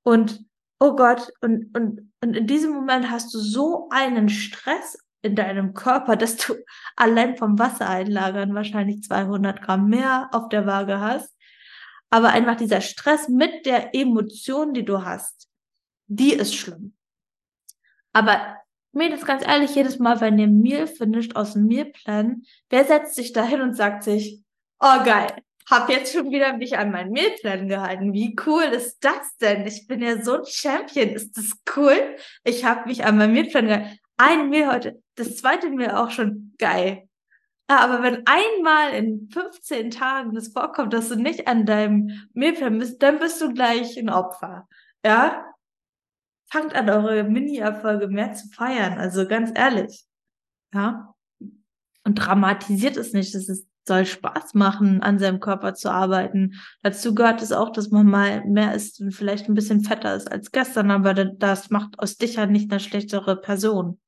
[0.03, 0.43] Und
[0.79, 5.73] oh Gott, und, und, und in diesem Moment hast du so einen Stress in deinem
[5.73, 6.53] Körper, dass du
[6.95, 11.33] allein vom Wasser einlagern wahrscheinlich 200 Gramm mehr auf der Waage hast.
[12.11, 15.49] Aber einfach dieser Stress mit der Emotion, die du hast,
[16.05, 16.95] die ist schlimm.
[18.11, 18.57] Aber
[18.91, 23.15] mir das ganz ehrlich, jedes Mal, wenn ihr Meal finisht aus dem Mealplan, wer setzt
[23.15, 24.43] sich da hin und sagt sich,
[24.79, 25.35] oh geil,
[25.69, 28.13] hab jetzt schon wieder mich an meinen Mealplan gehalten.
[28.13, 29.65] Wie cool ist das denn?
[29.65, 31.09] Ich bin ja so ein Champion.
[31.09, 32.15] Ist das cool?
[32.43, 33.99] Ich habe mich an meinen Mealplan gehalten.
[34.17, 37.07] Ein Meal heute, das zweite Meal auch schon geil.
[37.69, 42.77] Ja, aber wenn einmal in 15 Tagen das vorkommt, dass du nicht an deinem Mealplan
[42.77, 44.67] bist, dann bist du gleich ein Opfer.
[45.05, 45.53] Ja?
[46.53, 48.99] fangt an, eure Mini-Erfolge mehr zu feiern.
[48.99, 50.05] Also ganz ehrlich.
[50.71, 51.15] Ja.
[52.05, 53.33] Und dramatisiert es nicht.
[53.33, 56.53] Es soll Spaß machen, an seinem Körper zu arbeiten.
[56.83, 60.31] Dazu gehört es auch, dass man mal mehr ist und vielleicht ein bisschen fetter ist
[60.31, 63.99] als gestern, aber das macht aus dich ja nicht eine schlechtere Person.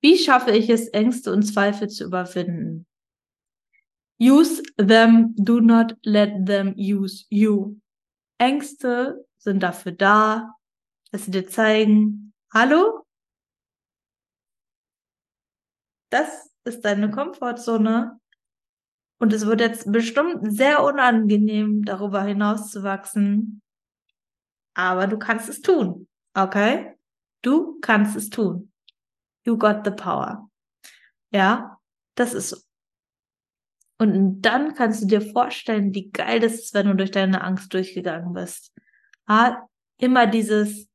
[0.00, 2.86] Wie schaffe ich es, Ängste und Zweifel zu überwinden?
[4.20, 7.76] Use them, do not let them use you.
[8.38, 10.54] Ängste sind dafür da,
[11.10, 13.04] dass sie dir zeigen, hallo,
[16.10, 18.18] das ist deine Komfortzone.
[19.20, 23.62] Und es wird jetzt bestimmt sehr unangenehm, darüber hinaus zu wachsen.
[24.74, 26.06] Aber du kannst es tun.
[26.34, 26.94] Okay?
[27.42, 28.72] Du kannst es tun.
[29.48, 30.48] You got the power.
[31.32, 31.80] Ja,
[32.14, 32.58] das ist so.
[34.00, 37.74] Und dann kannst du dir vorstellen, wie geil das ist, wenn du durch deine Angst
[37.74, 38.72] durchgegangen bist
[39.28, 40.88] ah, immer dieses,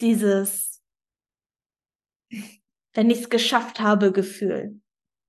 [0.00, 0.82] dieses,
[2.94, 4.80] wenn ich es geschafft habe, Gefühl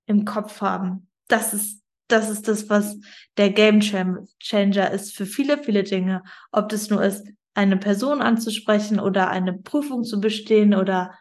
[0.06, 1.10] im Kopf haben.
[1.26, 2.96] Das ist, das ist das, was
[3.36, 6.22] der Game Changer ist für viele, viele Dinge.
[6.52, 11.12] Ob das nur ist, eine Person anzusprechen oder eine Prüfung zu bestehen oder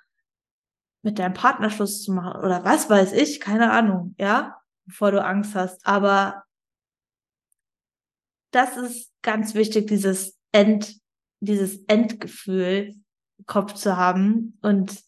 [1.07, 5.23] mit deinem Partner Schluss zu machen oder was weiß ich, keine Ahnung, ja, bevor du
[5.23, 5.87] Angst hast.
[5.87, 6.43] Aber
[8.51, 10.97] das ist ganz wichtig, dieses End,
[11.39, 12.93] dieses Endgefühl
[13.37, 15.01] im Kopf zu haben und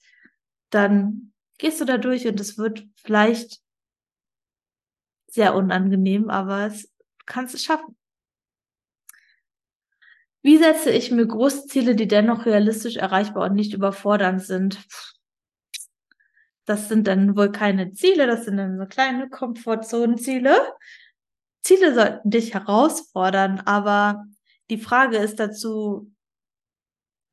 [0.69, 3.59] dann gehst du da durch und es wird vielleicht
[5.27, 6.89] sehr unangenehm, aber es
[7.25, 7.97] kannst es schaffen.
[10.43, 14.79] Wie setze ich mir große Ziele, die dennoch realistisch erreichbar und nicht überfordernd sind?
[16.69, 20.55] Das sind dann wohl keine Ziele, das sind dann so kleine Komfortzonenziele.
[21.63, 24.23] Ziele sollten dich herausfordern, aber
[24.69, 26.12] die Frage ist dazu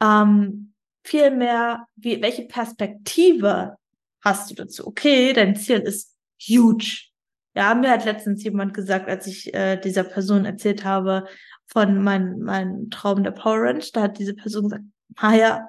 [0.00, 0.72] ähm,
[1.04, 3.76] vielmehr, wie, welche Perspektive
[4.22, 4.86] hast du dazu?
[4.86, 7.10] Okay, dein Ziel ist huge.
[7.54, 11.26] Ja, mir hat letztens jemand gesagt, als ich äh, dieser Person erzählt habe
[11.66, 14.84] von meinem mein Traum der Power Ranch, da hat diese Person gesagt,
[15.16, 15.68] ah ja,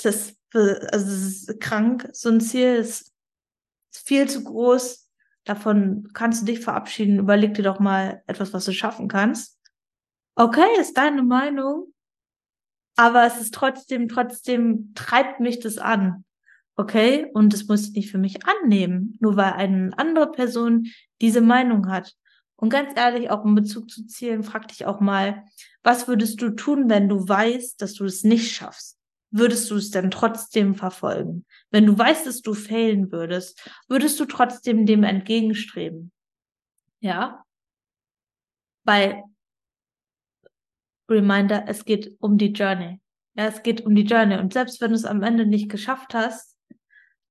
[0.00, 3.12] das, also das ist krank, so ein Ziel ist,
[3.92, 5.08] ist viel zu groß,
[5.44, 9.58] davon kannst du dich verabschieden, überleg dir doch mal etwas, was du schaffen kannst.
[10.34, 11.92] Okay, ist deine Meinung,
[12.96, 16.24] aber es ist trotzdem, trotzdem treibt mich das an.
[16.76, 20.86] Okay, und das muss ich nicht für mich annehmen, nur weil eine andere Person
[21.20, 22.14] diese Meinung hat.
[22.56, 25.44] Und ganz ehrlich, auch in Bezug zu Zielen, frag dich auch mal,
[25.82, 29.01] was würdest du tun, wenn du weißt, dass du es nicht schaffst?
[29.34, 31.46] Würdest du es denn trotzdem verfolgen?
[31.70, 36.12] Wenn du weißt, dass du failen würdest, würdest du trotzdem dem entgegenstreben?
[37.00, 37.42] Ja?
[38.84, 39.22] Weil,
[41.10, 43.00] Reminder, es geht um die Journey.
[43.34, 44.36] Ja, es geht um die Journey.
[44.36, 46.58] Und selbst wenn du es am Ende nicht geschafft hast,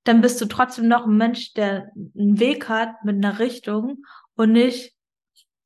[0.04, 4.54] dann bist du trotzdem noch ein Mensch, der einen Weg hat mit einer Richtung und
[4.54, 4.96] nicht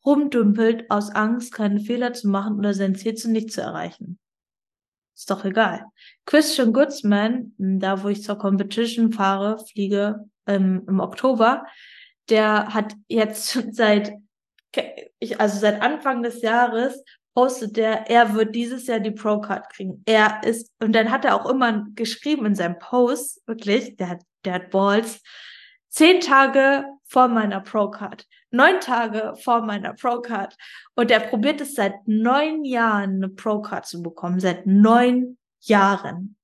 [0.06, 4.20] rumdümpelt aus Angst, keine Fehler zu machen oder sein Ziel zu nicht zu erreichen.
[5.16, 5.86] Ist doch egal.
[6.26, 11.66] Christian Goodsman, da wo ich zur Competition fahre, fliege ähm, im Oktober,
[12.30, 14.14] der hat jetzt seit,
[15.38, 17.02] also seit Anfang des Jahres
[17.34, 20.02] postet der, er wird dieses Jahr die Pro-Card kriegen.
[20.06, 24.22] Er ist, und dann hat er auch immer geschrieben in seinem Post, wirklich, der hat,
[24.46, 25.22] der hat Balls,
[25.90, 28.26] zehn Tage vor meiner Pro-Card,
[28.56, 30.56] neun Tage vor meiner Pro-Card.
[30.96, 34.40] Und er probiert es seit neun Jahren, eine Pro-Card zu bekommen.
[34.40, 36.38] Seit neun Jahren.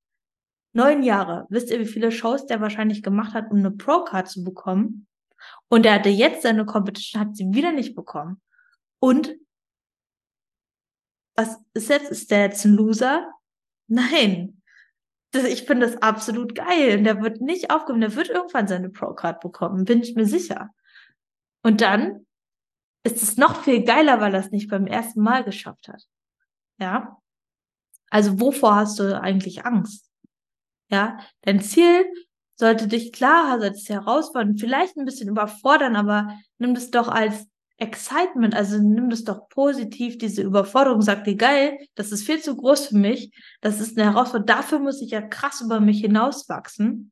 [0.74, 1.48] Neun Jahre.
[1.50, 5.08] Wisst ihr, wie viele Shows der wahrscheinlich gemacht hat, um eine Pro-Card zu bekommen?
[5.70, 8.42] Und er hatte jetzt seine Competition, hat sie wieder nicht bekommen.
[9.00, 9.36] Und
[11.36, 12.12] was ist jetzt?
[12.12, 13.28] Ist der jetzt ein Loser?
[13.88, 14.62] Nein.
[15.32, 16.98] Das, ich finde das absolut geil.
[16.98, 18.02] Und der wird nicht aufgeben.
[18.02, 20.70] Der wird irgendwann seine Pro-Card bekommen, bin ich mir sicher.
[21.64, 22.26] Und dann
[23.04, 26.04] ist es noch viel geiler, weil er es nicht beim ersten Mal geschafft hat.
[26.80, 27.18] Ja.
[28.10, 30.10] Also wovor hast du eigentlich Angst?
[30.90, 31.20] Ja.
[31.42, 32.06] Dein Ziel
[32.56, 37.48] sollte dich klar, sollte es herausfordern, vielleicht ein bisschen überfordern, aber nimm das doch als
[37.78, 42.56] Excitement, also nimm das doch positiv, diese Überforderung, sag dir geil, das ist viel zu
[42.56, 47.12] groß für mich, das ist eine Herausforderung, dafür muss ich ja krass über mich hinauswachsen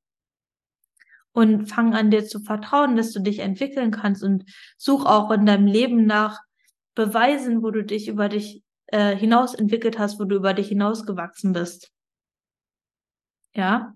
[1.31, 4.45] und fang an dir zu vertrauen, dass du dich entwickeln kannst und
[4.77, 6.39] such auch in deinem Leben nach
[6.95, 11.53] Beweisen, wo du dich über dich äh, hinaus entwickelt hast, wo du über dich hinausgewachsen
[11.53, 11.91] bist.
[13.53, 13.93] Ja.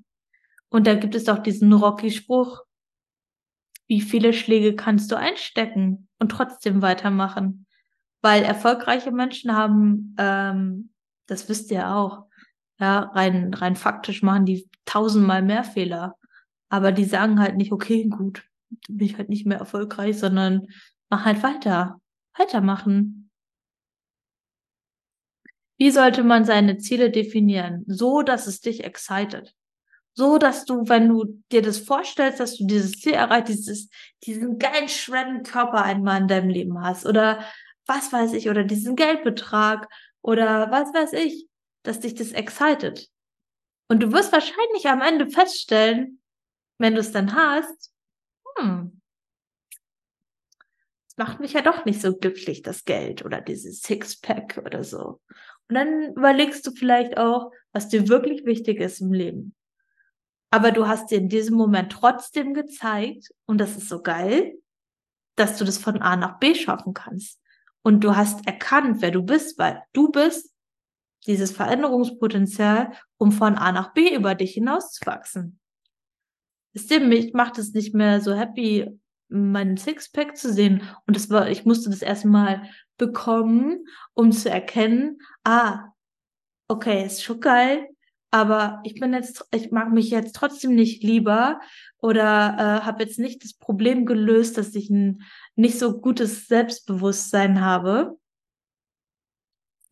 [0.69, 2.63] Und da gibt es auch diesen Rocky-Spruch,
[3.87, 7.65] wie viele Schläge kannst du einstecken und trotzdem weitermachen?
[8.21, 10.93] Weil erfolgreiche Menschen haben, ähm,
[11.27, 12.25] das wisst ihr auch,
[12.79, 16.15] ja, rein, rein faktisch machen die tausendmal mehr Fehler.
[16.73, 18.43] Aber die sagen halt nicht, okay, gut,
[18.89, 20.67] bin ich halt nicht mehr erfolgreich, sondern
[21.09, 22.01] mach halt weiter.
[22.35, 23.29] Weitermachen.
[25.77, 27.83] Wie sollte man seine Ziele definieren?
[27.85, 29.53] So, dass es dich excited
[30.15, 33.89] so, dass du, wenn du dir das vorstellst, dass du dieses Ziel erreicht, dieses,
[34.23, 37.43] diesen geilen shredden Körper einmal in deinem Leben hast oder
[37.87, 39.89] was weiß ich, oder diesen Geldbetrag
[40.21, 41.47] oder was weiß ich,
[41.83, 43.09] dass dich das excited.
[43.89, 46.19] Und du wirst wahrscheinlich am Ende feststellen,
[46.77, 47.91] wenn du es dann hast,
[48.57, 49.01] hm,
[51.13, 55.21] es macht mich ja doch nicht so glücklich, das Geld oder dieses Sixpack oder so.
[55.69, 59.53] Und dann überlegst du vielleicht auch, was dir wirklich wichtig ist im Leben.
[60.49, 64.53] Aber du hast dir in diesem Moment trotzdem gezeigt, und das ist so geil,
[65.35, 67.39] dass du das von A nach B schaffen kannst.
[67.83, 70.51] Und du hast erkannt, wer du bist, weil du bist
[71.27, 75.59] dieses Veränderungspotenzial, um von A nach B über dich hinauszuwachsen.
[76.73, 80.81] Wisst ihr, mich macht es nicht mehr so happy, meinen Sixpack zu sehen.
[81.07, 85.85] Und das war, ich musste das erstmal bekommen, um zu erkennen, ah,
[86.67, 87.87] okay, ist schon geil,
[88.31, 91.59] aber ich bin jetzt, ich mag mich jetzt trotzdem nicht lieber
[91.99, 95.21] oder äh, habe jetzt nicht das Problem gelöst, dass ich ein
[95.55, 98.17] nicht so gutes Selbstbewusstsein habe.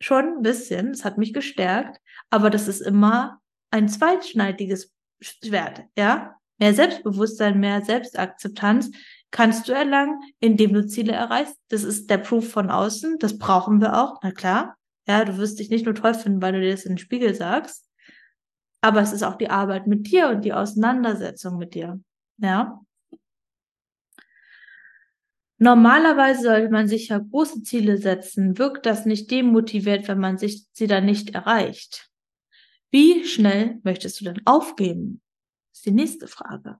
[0.00, 3.40] Schon ein bisschen, es hat mich gestärkt, aber das ist immer
[3.70, 6.36] ein zweitschneidiges Schwert, ja?
[6.62, 8.92] Mehr Selbstbewusstsein, mehr Selbstakzeptanz
[9.32, 11.56] kannst du erlangen, indem du Ziele erreichst.
[11.70, 14.76] Das ist der Proof von außen, das brauchen wir auch, na klar.
[15.08, 17.34] Ja, du wirst dich nicht nur toll finden, weil du dir das in den Spiegel
[17.34, 17.90] sagst,
[18.80, 22.00] aber es ist auch die Arbeit mit dir und die Auseinandersetzung mit dir.
[22.38, 22.80] Ja.
[25.58, 28.56] Normalerweise sollte man sich ja große Ziele setzen.
[28.56, 32.08] Wirkt das nicht demotiviert, wenn man sich sie dann nicht erreicht?
[32.92, 35.21] Wie schnell möchtest du denn aufgeben?
[35.72, 36.78] Das ist die nächste Frage.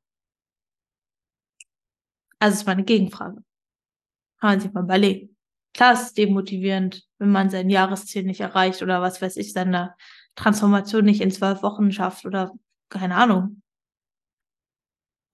[2.38, 3.42] Also, es ist meine Gegenfrage.
[4.40, 5.36] Kann man sich mal überlegen.
[5.74, 9.94] Klar, es ist demotivierend, wenn man sein Jahresziel nicht erreicht oder was weiß ich, seine
[10.34, 12.52] Transformation nicht in zwölf Wochen schafft oder
[12.90, 13.62] keine Ahnung.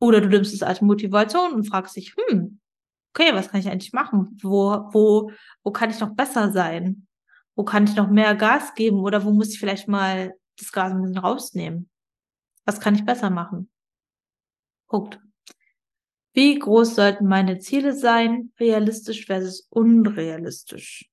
[0.01, 2.61] Oder du nimmst es als Motivation und fragst dich, hm,
[3.13, 4.39] okay, was kann ich eigentlich machen?
[4.43, 5.33] Wo, wo,
[5.65, 7.09] wo kann ich noch besser sein?
[7.57, 9.01] Wo kann ich noch mehr Gas geben?
[9.01, 11.91] Oder wo muss ich vielleicht mal das Gas ein bisschen rausnehmen?
[12.69, 13.71] Was kann ich besser machen?
[14.89, 15.19] Punkt.
[16.35, 18.53] Wie groß sollten meine Ziele sein?
[18.61, 21.09] Realistisch versus unrealistisch.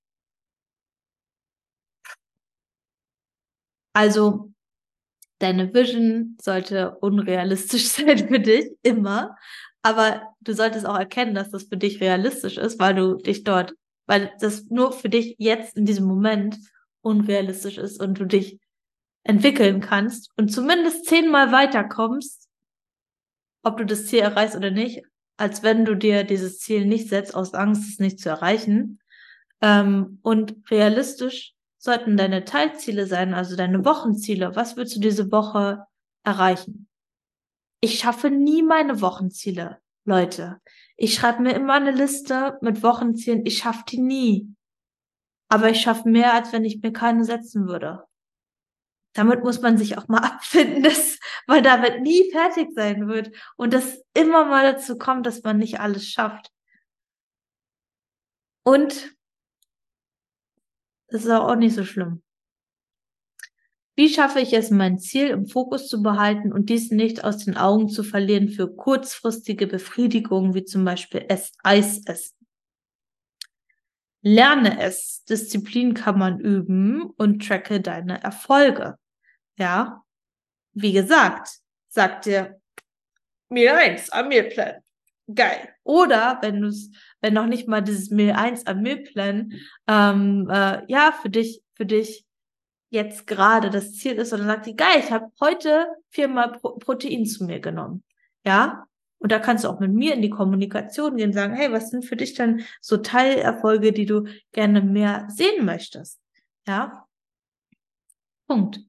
[3.94, 4.52] Also,
[5.40, 9.38] deine Vision sollte unrealistisch sein für dich, immer.
[9.82, 13.74] Aber du solltest auch erkennen, dass das für dich realistisch ist, weil du dich dort,
[14.08, 16.58] weil das nur für dich jetzt in diesem Moment
[17.00, 18.60] unrealistisch ist und du dich
[19.26, 22.48] entwickeln kannst und zumindest zehnmal weiterkommst,
[23.64, 25.02] ob du das Ziel erreichst oder nicht,
[25.38, 29.00] als wenn du dir dieses Ziel nicht setzt aus Angst, es nicht zu erreichen.
[29.62, 34.56] Ähm, und realistisch sollten deine Teilziele sein, also deine Wochenziele.
[34.56, 35.86] Was willst du diese Woche
[36.24, 36.88] erreichen?
[37.82, 40.62] Ich schaffe nie meine Wochenziele, Leute.
[40.98, 43.46] Ich schreibe mir immer eine Liste mit Wochenzielen.
[43.46, 44.56] Ich schaffe die nie.
[45.50, 48.04] Aber ich schaffe mehr, als wenn ich mir keine setzen würde.
[49.16, 53.74] Damit muss man sich auch mal abfinden, dass man damit nie fertig sein wird und
[53.74, 56.52] das immer mal dazu kommt, dass man nicht alles schafft.
[58.64, 59.16] Und
[61.08, 62.22] das ist auch nicht so schlimm.
[63.96, 67.56] Wie schaffe ich es, mein Ziel im Fokus zu behalten und dies nicht aus den
[67.56, 71.26] Augen zu verlieren für kurzfristige Befriedigungen, wie zum Beispiel
[71.64, 72.36] Eis essen?
[74.22, 75.24] Lerne es.
[75.24, 78.98] Disziplin kann man üben und tracke deine Erfolge.
[79.58, 80.04] Ja.
[80.74, 82.60] Wie gesagt, sag dir
[83.50, 84.82] mir eins am Mealplan.
[85.34, 85.70] Geil.
[85.84, 86.92] Oder wenn du es
[87.26, 89.54] wenn noch nicht mal dieses Meal 1 am Mealplan,
[89.88, 92.24] ähm, äh, ja, für dich, für dich
[92.92, 97.26] jetzt gerade das Ziel ist, sondern sagt die, geil, ich habe heute viermal Pro Protein
[97.26, 98.04] zu mir genommen.
[98.46, 98.86] Ja,
[99.18, 101.90] und da kannst du auch mit mir in die Kommunikation gehen und sagen, hey, was
[101.90, 106.20] sind für dich dann so Teilerfolge, die du gerne mehr sehen möchtest?
[106.68, 107.08] Ja.
[108.48, 108.82] Punkt.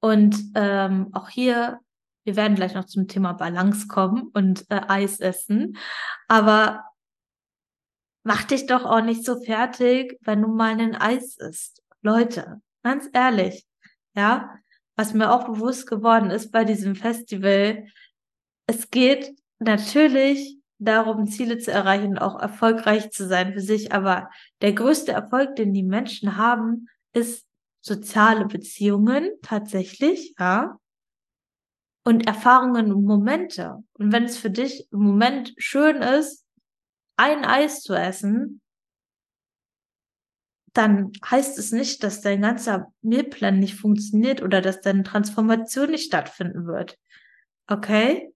[0.00, 1.80] Und ähm, auch hier
[2.24, 5.76] wir werden gleich noch zum Thema Balance kommen und äh, Eis essen.
[6.28, 6.84] Aber
[8.24, 11.82] mach dich doch auch nicht so fertig, wenn du mal ein Eis isst.
[12.02, 13.66] Leute, ganz ehrlich,
[14.14, 14.54] ja,
[14.96, 17.86] was mir auch bewusst geworden ist bei diesem Festival,
[18.66, 23.92] es geht natürlich darum, Ziele zu erreichen und auch erfolgreich zu sein für sich.
[23.92, 27.46] Aber der größte Erfolg, den die Menschen haben, ist
[27.80, 30.78] soziale Beziehungen tatsächlich, ja
[32.04, 33.82] und Erfahrungen und Momente.
[33.94, 36.46] Und wenn es für dich im Moment schön ist,
[37.16, 38.60] ein Eis zu essen,
[40.72, 46.06] dann heißt es nicht, dass dein ganzer Mealplan nicht funktioniert oder dass deine Transformation nicht
[46.06, 46.98] stattfinden wird.
[47.66, 48.32] Okay?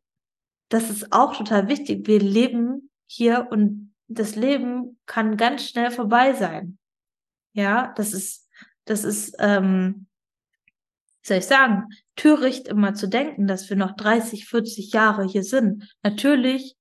[0.69, 2.07] Das ist auch total wichtig.
[2.07, 6.79] Wir leben hier und das Leben kann ganz schnell vorbei sein.
[7.53, 8.44] Ja, das ist,
[8.85, 10.07] das ist, ähm,
[11.23, 11.85] wie soll ich sagen,
[12.17, 15.95] töricht immer zu denken, dass wir noch 30, 40 Jahre hier sind.
[16.03, 16.77] Natürlich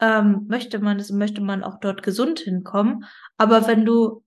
[0.00, 3.04] ähm, möchte man es, möchte man auch dort gesund hinkommen.
[3.38, 4.22] Aber wenn du,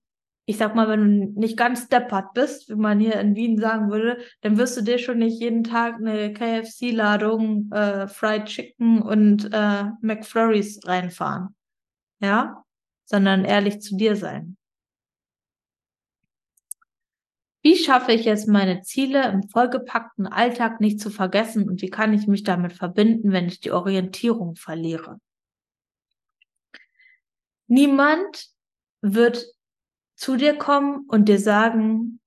[0.46, 3.90] ich sag mal, wenn du nicht ganz deppert bist, wie man hier in Wien sagen
[3.90, 9.50] würde, dann wirst du dir schon nicht jeden Tag eine KFC-Ladung äh, Fried Chicken und
[9.52, 11.54] äh, McFlurries reinfahren.
[12.20, 12.64] Ja?
[13.04, 14.56] Sondern ehrlich zu dir sein.
[17.62, 22.14] Wie schaffe ich es, meine Ziele im vollgepackten Alltag nicht zu vergessen und wie kann
[22.14, 25.20] ich mich damit verbinden, wenn ich die Orientierung verliere?
[27.66, 28.48] Niemand
[29.02, 29.46] wird
[30.14, 32.20] zu dir kommen und dir sagen,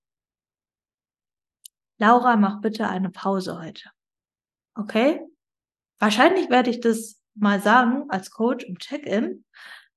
[1.98, 3.90] Laura, mach bitte eine Pause heute.
[4.76, 5.22] Okay?
[6.00, 9.46] Wahrscheinlich werde ich das mal sagen als Coach im Check-in,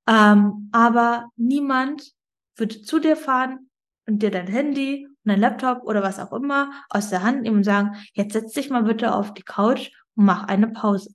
[0.07, 2.12] ähm, aber niemand
[2.57, 3.70] wird zu dir fahren
[4.07, 7.64] und dir dein Handy dein Laptop oder was auch immer aus der Hand nehmen und
[7.64, 11.12] sagen, jetzt setz dich mal bitte auf die Couch und mach eine Pause.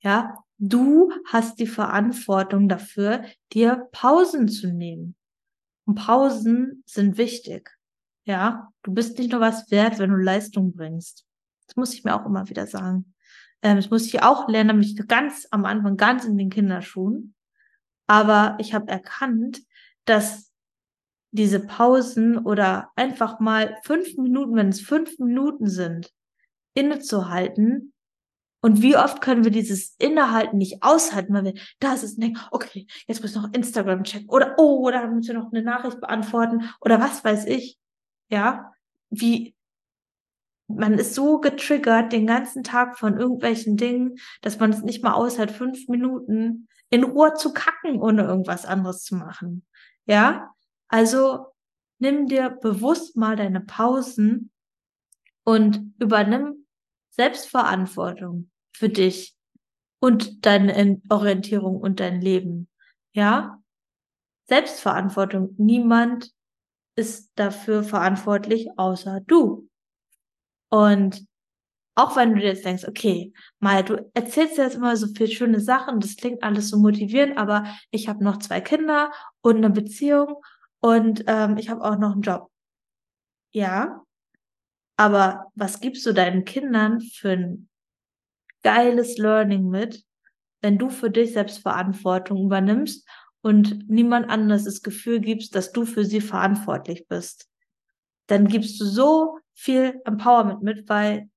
[0.00, 5.16] Ja, du hast die Verantwortung dafür, dir Pausen zu nehmen.
[5.84, 7.70] Und Pausen sind wichtig.
[8.24, 11.26] Ja, du bist nicht nur was wert, wenn du Leistung bringst.
[11.66, 13.14] Das muss ich mir auch immer wieder sagen.
[13.62, 17.34] Ähm, das muss ich auch lernen, nämlich ganz am Anfang, ganz in den Kinderschuhen.
[18.06, 19.62] Aber ich habe erkannt,
[20.04, 20.49] dass
[21.32, 26.12] diese Pausen oder einfach mal fünf Minuten, wenn es fünf Minuten sind,
[26.74, 27.92] innezuhalten.
[28.62, 32.40] Und wie oft können wir dieses Innehalten nicht aushalten, weil wir, da ist es, denken,
[32.50, 36.00] okay, jetzt muss ich noch Instagram checken oder, oh, oder müssen wir noch eine Nachricht
[36.00, 37.78] beantworten oder was weiß ich.
[38.28, 38.72] Ja,
[39.08, 39.54] wie,
[40.68, 45.14] man ist so getriggert den ganzen Tag von irgendwelchen Dingen, dass man es nicht mal
[45.14, 49.64] aushält, fünf Minuten in Ruhe zu kacken, ohne irgendwas anderes zu machen.
[50.06, 50.50] Ja,
[50.90, 51.46] also
[51.98, 54.50] nimm dir bewusst mal deine Pausen
[55.44, 56.66] und übernimm
[57.10, 59.36] Selbstverantwortung für dich
[60.00, 62.68] und deine Orientierung und dein Leben.
[63.12, 63.62] Ja,
[64.46, 65.54] Selbstverantwortung.
[65.58, 66.32] Niemand
[66.96, 69.68] ist dafür verantwortlich außer du.
[70.70, 71.24] Und
[71.94, 76.00] auch wenn du jetzt denkst, okay, mal, du erzählst jetzt immer so viele schöne Sachen,
[76.00, 79.12] das klingt alles so motivierend, aber ich habe noch zwei Kinder
[79.42, 80.42] und eine Beziehung
[80.80, 82.50] und ähm, ich habe auch noch einen Job.
[83.52, 84.02] Ja,
[84.96, 87.68] aber was gibst du deinen Kindern für ein
[88.62, 90.04] geiles Learning mit,
[90.60, 93.08] wenn du für dich selbst Verantwortung übernimmst
[93.40, 97.48] und niemand anderes das Gefühl gibst, dass du für sie verantwortlich bist?
[98.26, 101.30] Dann gibst du so viel Empowerment mit, weil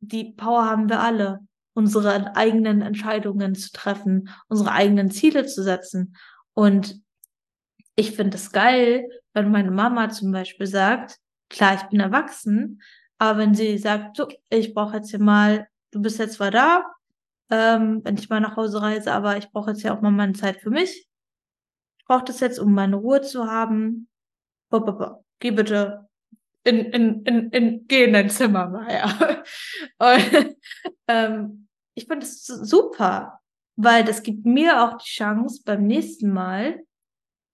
[0.00, 1.40] die Power haben wir alle,
[1.74, 6.16] unsere eigenen Entscheidungen zu treffen, unsere eigenen Ziele zu setzen.
[6.54, 7.01] Und
[7.94, 11.18] ich finde es geil, wenn meine Mama zum Beispiel sagt,
[11.48, 12.82] klar, ich bin erwachsen,
[13.18, 16.84] aber wenn sie sagt, so, ich brauche jetzt hier mal, du bist jetzt zwar da,
[17.50, 20.32] ähm, wenn ich mal nach Hause reise, aber ich brauche jetzt ja auch mal meine
[20.32, 21.06] Zeit für mich.
[21.98, 24.08] Ich brauche das jetzt, um meine Ruhe zu haben.
[25.38, 26.08] Geh bitte
[26.64, 29.06] in, in, in, in, geh in dein Zimmer, Maya.
[29.98, 30.56] Und,
[31.08, 33.40] ähm, ich finde das super,
[33.76, 36.82] weil das gibt mir auch die Chance, beim nächsten Mal,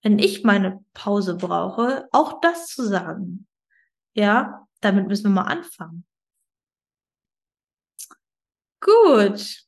[0.02, 3.46] wenn ich meine Pause brauche, auch das zu sagen.
[4.14, 6.04] Ja, damit müssen wir mal anfangen.
[8.80, 9.64] Gut.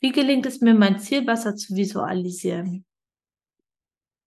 [0.00, 2.84] Wie gelingt es mir, mein Ziel besser zu visualisieren?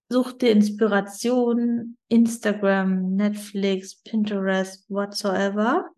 [0.09, 5.89] Such dir Inspiration, Instagram, Netflix, Pinterest, whatsoever.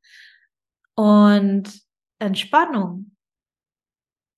[0.96, 1.82] Und
[2.20, 3.12] Entspannung.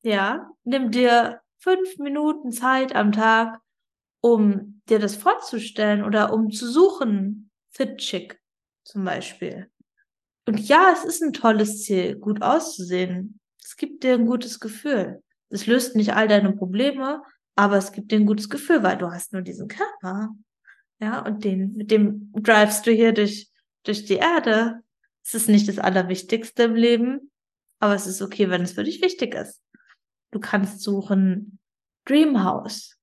[0.01, 3.62] Ja, nimm dir fünf Minuten Zeit am Tag,
[4.22, 7.49] um dir das vorzustellen oder um zu suchen.
[7.72, 8.39] Fit Chick
[8.84, 9.70] zum Beispiel.
[10.45, 13.39] Und ja, es ist ein tolles Ziel, gut auszusehen.
[13.63, 15.22] Es gibt dir ein gutes Gefühl.
[15.49, 17.22] Es löst nicht all deine Probleme,
[17.55, 20.30] aber es gibt dir ein gutes Gefühl, weil du hast nur diesen Körper.
[20.99, 23.49] Ja, und den, mit dem drivest du hier durch,
[23.84, 24.82] durch die Erde.
[25.24, 27.32] Es ist nicht das Allerwichtigste im Leben,
[27.80, 29.61] aber es ist okay, wenn es für dich wichtig ist.
[30.32, 31.59] Du kannst suchen
[32.05, 32.98] Dreamhouse.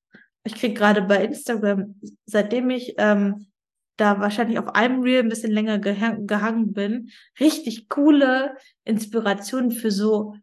[0.47, 3.49] Ich krieg gerade bei Instagram, seitdem ich ähm,
[3.97, 10.35] da wahrscheinlich auf einem Reel ein bisschen länger gehangen bin, richtig coole Inspirationen für so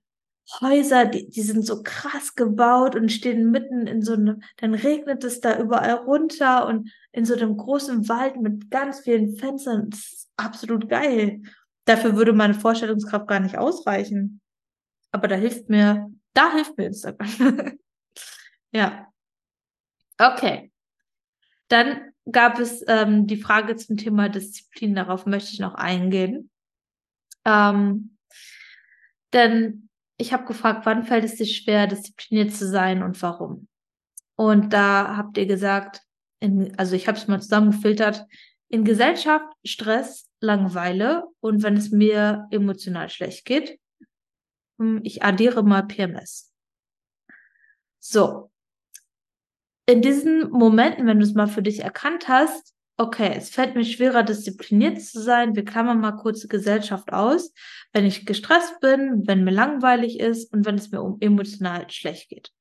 [0.60, 5.24] Häuser, die, die sind so krass gebaut und stehen mitten in so einem, dann regnet
[5.24, 9.90] es da überall runter und in so einem großen Wald mit ganz vielen Fenstern.
[9.90, 11.44] Das ist absolut geil.
[11.86, 14.42] Dafür würde meine Vorstellungskraft gar nicht ausreichen.
[15.12, 17.78] Aber da hilft mir, da hilft mir Instagram.
[18.74, 19.13] ja.
[20.18, 20.72] Okay.
[21.68, 24.96] Dann gab es ähm, die Frage zum Thema Disziplin.
[24.96, 26.50] Darauf möchte ich noch eingehen.
[27.46, 28.18] Ähm,
[29.34, 33.68] denn ich habe gefragt, wann fällt es dir schwer, diszipliniert zu sein und warum?
[34.36, 36.02] Und da habt ihr gesagt,
[36.40, 38.26] in, also ich habe es mal zusammengefiltert,
[38.70, 43.80] in Gesellschaft, Stress, Langeweile und wenn es mir emotional schlecht geht,
[44.80, 46.52] hm, ich addiere mal PMS.
[48.00, 48.53] So.
[49.86, 53.84] In diesen Momenten, wenn du es mal für dich erkannt hast, okay, es fällt mir
[53.84, 55.56] schwerer, diszipliniert zu sein.
[55.56, 57.54] Wir klammern mal kurz Gesellschaft aus.
[57.92, 62.52] Wenn ich gestresst bin, wenn mir langweilig ist und wenn es mir emotional schlecht geht.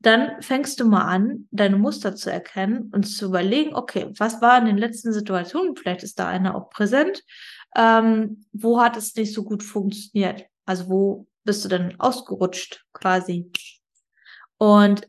[0.00, 4.58] Dann fängst du mal an, deine Muster zu erkennen und zu überlegen, okay, was war
[4.58, 5.76] in den letzten Situationen?
[5.76, 7.24] Vielleicht ist da einer auch präsent.
[7.74, 10.44] Ähm, wo hat es nicht so gut funktioniert?
[10.66, 13.50] Also wo bist du denn ausgerutscht quasi?
[14.58, 15.08] Und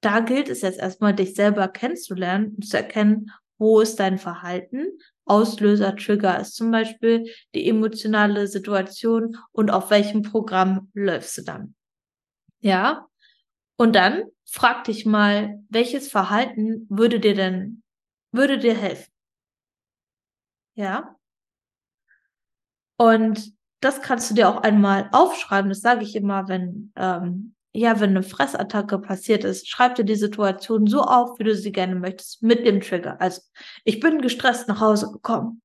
[0.00, 4.98] da gilt es jetzt erstmal, dich selber kennenzulernen und zu erkennen, wo ist dein Verhalten.
[5.26, 11.74] Auslöser, Trigger ist zum Beispiel die emotionale Situation und auf welchem Programm läufst du dann.
[12.60, 13.06] Ja.
[13.76, 17.82] Und dann frag dich mal, welches Verhalten würde dir denn,
[18.32, 19.12] würde dir helfen?
[20.74, 21.16] Ja.
[22.96, 25.70] Und das kannst du dir auch einmal aufschreiben.
[25.70, 30.16] Das sage ich immer, wenn ähm, ja, wenn eine Fressattacke passiert ist, schreib dir die
[30.16, 33.20] Situation so auf, wie du sie gerne möchtest, mit dem Trigger.
[33.20, 33.42] Also,
[33.84, 35.62] ich bin gestresst nach Hause gekommen.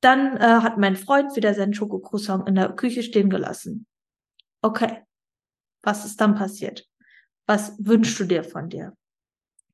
[0.00, 3.86] Dann äh, hat mein Freund wieder seinen Schokocroissant in der Küche stehen gelassen.
[4.62, 5.02] Okay.
[5.82, 6.88] Was ist dann passiert?
[7.46, 8.96] Was wünschst du dir von dir?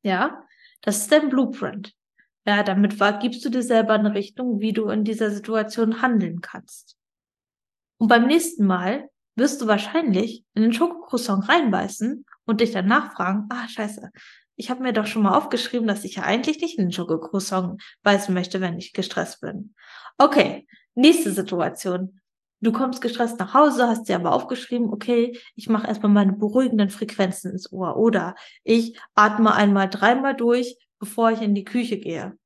[0.03, 0.45] Ja,
[0.81, 1.95] das ist dein Blueprint.
[2.47, 6.41] Ja, damit war, gibst du dir selber eine Richtung, wie du in dieser Situation handeln
[6.41, 6.97] kannst.
[7.99, 13.47] Und beim nächsten Mal wirst du wahrscheinlich in den Schokocroissant reinbeißen und dich dann nachfragen,
[13.51, 14.11] ah, scheiße,
[14.57, 17.81] ich habe mir doch schon mal aufgeschrieben, dass ich ja eigentlich nicht in den Schokocroissant
[18.03, 19.75] beißen möchte, wenn ich gestresst bin.
[20.17, 22.21] Okay, nächste Situation.
[22.61, 26.91] Du kommst gestresst nach Hause, hast dir aber aufgeschrieben, okay, ich mache erstmal meine beruhigenden
[26.91, 28.35] Frequenzen ins Ohr oder
[28.65, 32.38] ich atme einmal dreimal durch, bevor ich in die Küche gehe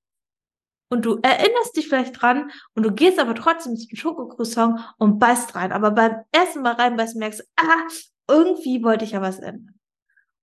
[0.93, 5.55] und du erinnerst dich vielleicht dran und du gehst aber trotzdem zum Schokocroissant und beißt
[5.55, 5.73] rein.
[5.73, 7.89] Aber beim ersten Mal reinbeißen merkst du, ah,
[8.29, 9.81] irgendwie wollte ich ja was ändern.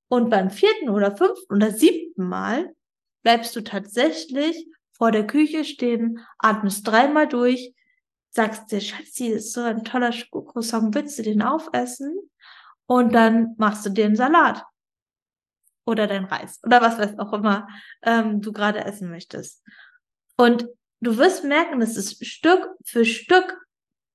[0.07, 2.73] Und beim vierten oder fünften oder siebten Mal
[3.21, 7.75] bleibst du tatsächlich vor der Küche stehen, atmest dreimal durch,
[8.31, 12.17] sagst dir, Schatzi, ist so ein toller Schokocroissant, willst du den aufessen?
[12.87, 14.65] Und dann machst du dir einen Salat.
[15.85, 16.59] Oder dein Reis.
[16.63, 17.67] Oder was weiß auch immer
[18.01, 19.63] ähm, du gerade essen möchtest.
[20.39, 20.69] Und
[21.01, 23.59] du wirst merken, dass es Stück für Stück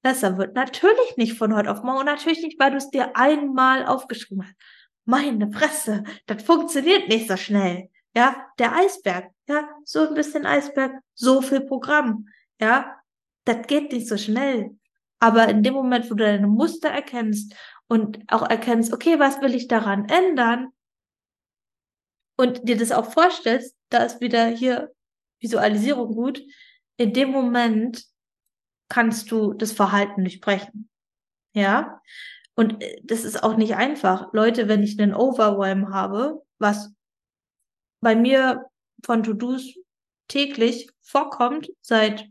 [0.03, 0.55] besser wird.
[0.55, 4.43] Natürlich nicht von heute auf morgen und natürlich nicht, weil du es dir einmal aufgeschrieben
[4.43, 4.57] hast.
[5.05, 7.91] Meine Fresse, das funktioniert nicht so schnell.
[8.17, 12.27] Ja, der Eisberg, ja, so ein bisschen Eisberg, so viel Programm.
[12.59, 12.99] Ja,
[13.45, 14.79] das geht nicht so schnell.
[15.19, 17.55] Aber in dem Moment, wo du deine Muster erkennst
[17.87, 20.69] und auch erkennst, okay, was will ich daran ändern?
[22.39, 24.95] Und dir das auch vorstellst, da ist wieder hier
[25.45, 26.43] Visualisierung gut,
[26.97, 28.05] in dem Moment
[28.89, 30.89] kannst du das Verhalten durchbrechen.
[31.53, 32.01] Ja?
[32.55, 34.33] Und äh, das ist auch nicht einfach.
[34.33, 36.93] Leute, wenn ich einen Overwhelm habe, was
[38.01, 38.65] bei mir
[39.05, 39.75] von To-Dos
[40.29, 42.27] täglich vorkommt, seit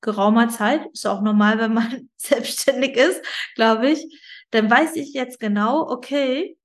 [0.00, 3.20] geraumer Zeit, ist auch normal, wenn man selbstständig ist,
[3.56, 6.56] glaube ich, dann weiß ich jetzt genau, okay,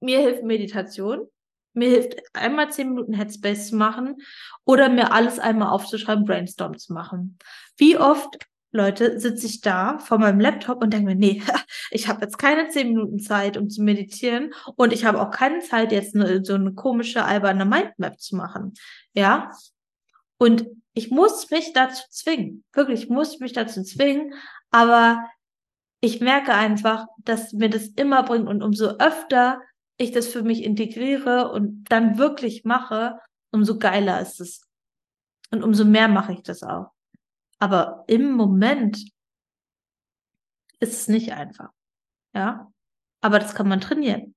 [0.00, 1.28] mir hilft Meditation,
[1.74, 4.16] mir hilft einmal zehn Minuten Headspace zu machen
[4.64, 7.38] oder mir alles einmal aufzuschreiben, Brainstorm zu machen.
[7.76, 8.38] Wie oft,
[8.70, 11.42] Leute, sitze ich da vor meinem Laptop und denke mir, nee,
[11.90, 15.60] ich habe jetzt keine zehn Minuten Zeit, um zu meditieren und ich habe auch keine
[15.60, 18.74] Zeit, jetzt eine, so eine komische, alberne Mindmap zu machen.
[19.14, 19.50] Ja.
[20.38, 22.64] Und ich muss mich dazu zwingen.
[22.72, 24.34] Wirklich, ich muss mich dazu zwingen.
[24.70, 25.24] Aber
[26.00, 29.60] ich merke einfach, dass mir das immer bringt und umso öfter
[29.96, 33.18] ich das für mich integriere und dann wirklich mache,
[33.50, 34.66] umso geiler ist es.
[35.50, 36.92] Und umso mehr mache ich das auch.
[37.58, 38.98] Aber im Moment
[40.80, 41.70] ist es nicht einfach.
[42.34, 42.72] Ja.
[43.20, 44.34] Aber das kann man trainieren.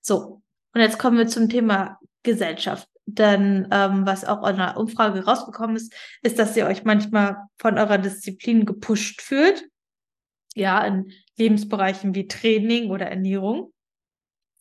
[0.00, 0.42] So.
[0.74, 2.88] Und jetzt kommen wir zum Thema Gesellschaft.
[3.04, 7.76] Denn ähm, was auch in einer Umfrage rausgekommen ist, ist, dass ihr euch manchmal von
[7.76, 9.68] eurer Disziplin gepusht fühlt.
[10.54, 13.72] Ja, in Lebensbereichen wie Training oder Ernährung.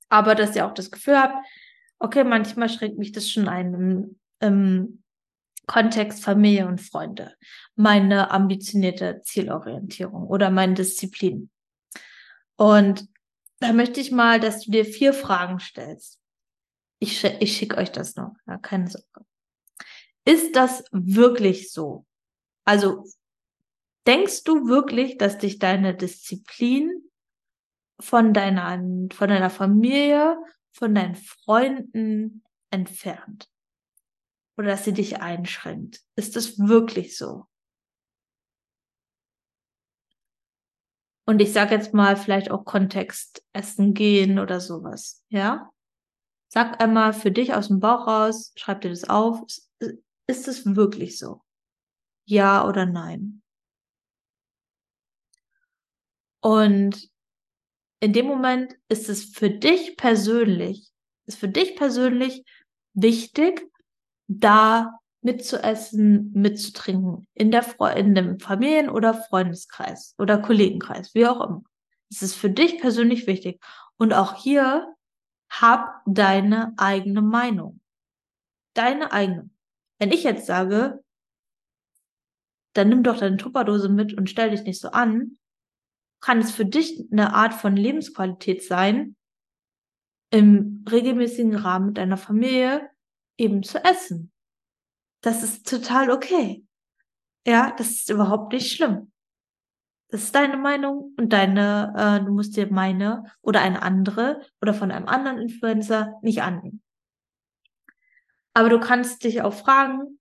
[0.09, 1.45] Aber dass ihr auch das Gefühl habt,
[1.99, 5.03] okay, manchmal schränkt mich das schon ein im, im
[5.67, 7.35] Kontext Familie und Freunde,
[7.75, 11.49] meine ambitionierte Zielorientierung oder meine Disziplin.
[12.57, 13.07] Und
[13.59, 16.19] da möchte ich mal, dass du dir vier Fragen stellst.
[16.99, 19.25] Ich, ich schicke euch das noch, ja, keine Sorge.
[20.25, 22.05] Ist das wirklich so?
[22.65, 23.05] Also
[24.07, 27.09] Denkst du wirklich, dass dich deine Disziplin
[27.99, 28.77] von deiner,
[29.13, 30.37] von deiner Familie,
[30.71, 33.49] von deinen Freunden entfernt?
[34.57, 36.01] Oder dass sie dich einschränkt?
[36.15, 37.45] Ist das wirklich so?
[41.25, 45.69] Und ich sage jetzt mal vielleicht auch Kontext essen gehen oder sowas, ja?
[46.49, 49.41] Sag einmal für dich aus dem Bauch raus, schreib dir das auf.
[50.27, 51.41] Ist es wirklich so?
[52.25, 53.41] Ja oder nein?
[56.41, 57.09] Und
[57.99, 60.91] in dem Moment ist es für dich persönlich,
[61.27, 62.43] ist für dich persönlich
[62.93, 63.61] wichtig,
[64.27, 71.41] da mitzuessen, mitzutrinken, in der Fre in dem Familien- oder Freundeskreis oder Kollegenkreis, wie auch
[71.47, 71.63] immer.
[72.09, 73.61] Es ist für dich persönlich wichtig.
[73.97, 74.95] Und auch hier
[75.49, 77.81] hab deine eigene Meinung.
[78.73, 79.49] Deine eigene.
[79.99, 81.03] Wenn ich jetzt sage,
[82.73, 85.37] dann nimm doch deine Tupperdose mit und stell dich nicht so an,
[86.21, 89.15] kann es für dich eine Art von Lebensqualität sein,
[90.31, 92.89] im regelmäßigen Rahmen mit deiner Familie
[93.37, 94.31] eben zu essen.
[95.21, 96.65] Das ist total okay.
[97.45, 99.11] Ja, das ist überhaupt nicht schlimm.
[100.09, 104.73] Das ist deine Meinung und deine, äh, du musst dir meine oder eine andere oder
[104.73, 106.83] von einem anderen Influencer nicht annehmen.
[108.53, 110.19] Aber du kannst dich auch fragen,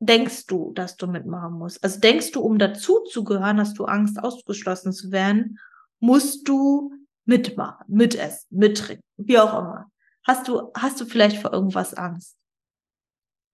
[0.00, 1.82] denkst du, dass du mitmachen musst?
[1.82, 5.58] Also denkst du, um dazu zu gehören, hast du Angst, ausgeschlossen zu werden,
[6.00, 6.92] musst du
[7.24, 9.90] mitmachen, mitessen, mittrinken, wie auch immer.
[10.24, 12.36] Hast du, hast du vielleicht vor irgendwas Angst?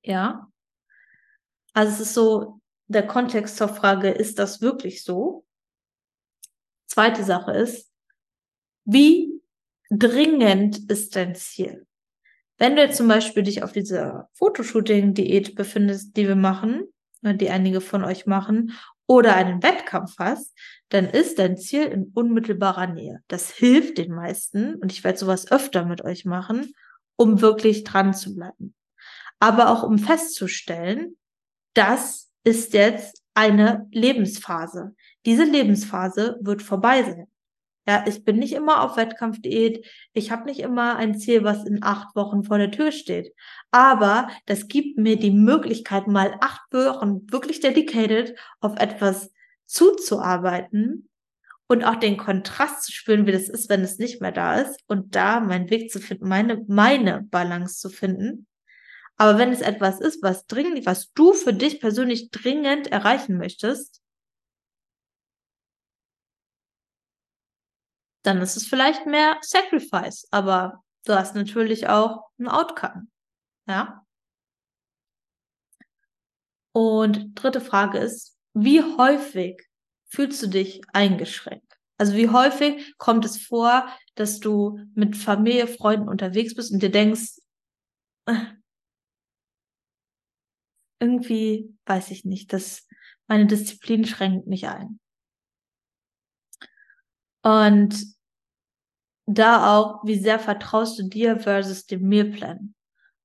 [0.03, 0.49] Ja?
[1.73, 5.47] Also es ist so, der Kontext zur Frage, ist das wirklich so?
[6.87, 7.91] Zweite Sache ist,
[8.85, 9.43] wie
[9.91, 11.87] dringend ist dein Ziel?
[12.59, 16.85] Wenn du jetzt zum Beispiel dich auf dieser Fotoshooting-Diät befindest, die wir machen,
[17.23, 18.73] äh, die einige von euch machen,
[19.07, 20.57] oder einen Wettkampf hast,
[20.89, 23.21] dann ist dein Ziel in unmittelbarer Nähe.
[23.29, 26.73] Das hilft den meisten und ich werde sowas öfter mit euch machen,
[27.17, 28.75] um wirklich dran zu bleiben.
[29.41, 31.17] Aber auch um festzustellen,
[31.75, 34.95] das ist jetzt eine Lebensphase.
[35.27, 37.27] Diese Lebensphase wird vorbei sein.
[37.87, 39.87] Ja, ich bin nicht immer auf Wettkampfdiät.
[40.15, 43.35] Ich habe nicht immer ein Ziel, was in acht Wochen vor der Tür steht.
[43.71, 49.31] Aber das gibt mir die Möglichkeit, mal acht Wochen wirklich dedicated auf etwas
[49.67, 51.09] zuzuarbeiten
[51.67, 54.81] und auch den Kontrast zu spüren, wie das ist, wenn es nicht mehr da ist
[54.87, 58.47] und da meinen Weg zu finden, meine, meine Balance zu finden.
[59.17, 64.04] Aber wenn es etwas ist, was dringend, was du für dich persönlich dringend erreichen möchtest,
[68.25, 73.07] dann ist es vielleicht mehr Sacrifice, aber du hast natürlich auch ein Outcome.
[73.69, 74.05] Ja.
[76.73, 79.63] Und dritte Frage ist, wie häufig
[80.07, 81.73] fühlst du dich eingeschränkt?
[81.99, 86.91] Also wie häufig kommt es vor, dass du mit Familie, Freunden unterwegs bist und dir
[86.91, 87.39] denkst,
[90.99, 92.89] irgendwie weiß ich nicht, dass
[93.27, 94.99] meine Disziplin schränkt mich ein.
[97.45, 97.95] Und
[99.27, 102.75] da auch, wie sehr vertraust du dir versus dem Mealplan?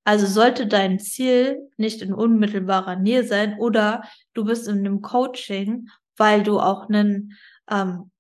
[0.03, 4.03] Also sollte dein Ziel nicht in unmittelbarer Nähe sein oder
[4.33, 7.37] du bist in einem Coaching, weil du auch einen,
[7.69, 8.11] ähm,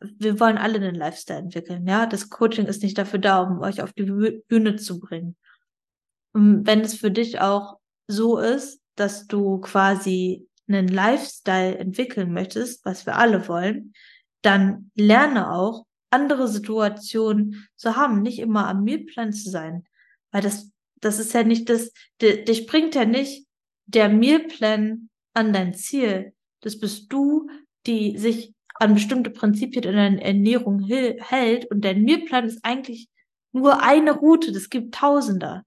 [0.00, 2.06] wir wollen alle einen Lifestyle entwickeln, ja.
[2.06, 4.04] Das Coaching ist nicht dafür da, um euch auf die
[4.48, 5.36] Bühne zu bringen.
[6.32, 12.84] Und wenn es für dich auch so ist, dass du quasi einen Lifestyle entwickeln möchtest,
[12.84, 13.94] was wir alle wollen,
[14.42, 19.84] dann lerne auch, andere Situationen zu haben, nicht immer am Mealplan zu sein.
[20.32, 20.70] Weil das,
[21.00, 23.46] das ist ja nicht das, dich bringt ja nicht
[23.86, 26.34] der Mealplan an dein Ziel.
[26.60, 27.48] Das bist du,
[27.86, 33.08] die sich an bestimmte Prinzipien in der Ernährung hält und dein Mealplan ist eigentlich
[33.52, 35.64] nur eine Route, das gibt Tausender.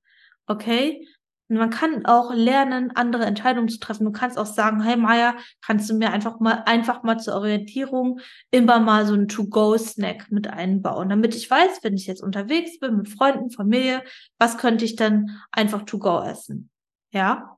[0.48, 1.08] Okay?
[1.50, 4.06] Und man kann auch lernen, andere Entscheidungen zu treffen.
[4.06, 8.20] Du kannst auch sagen, hey Maya, kannst du mir einfach mal, einfach mal zur Orientierung
[8.50, 12.98] immer mal so einen To-Go-Snack mit einbauen, damit ich weiß, wenn ich jetzt unterwegs bin
[12.98, 14.04] mit Freunden, Familie,
[14.40, 16.70] was könnte ich dann einfach To-Go essen?
[17.12, 17.58] Ja.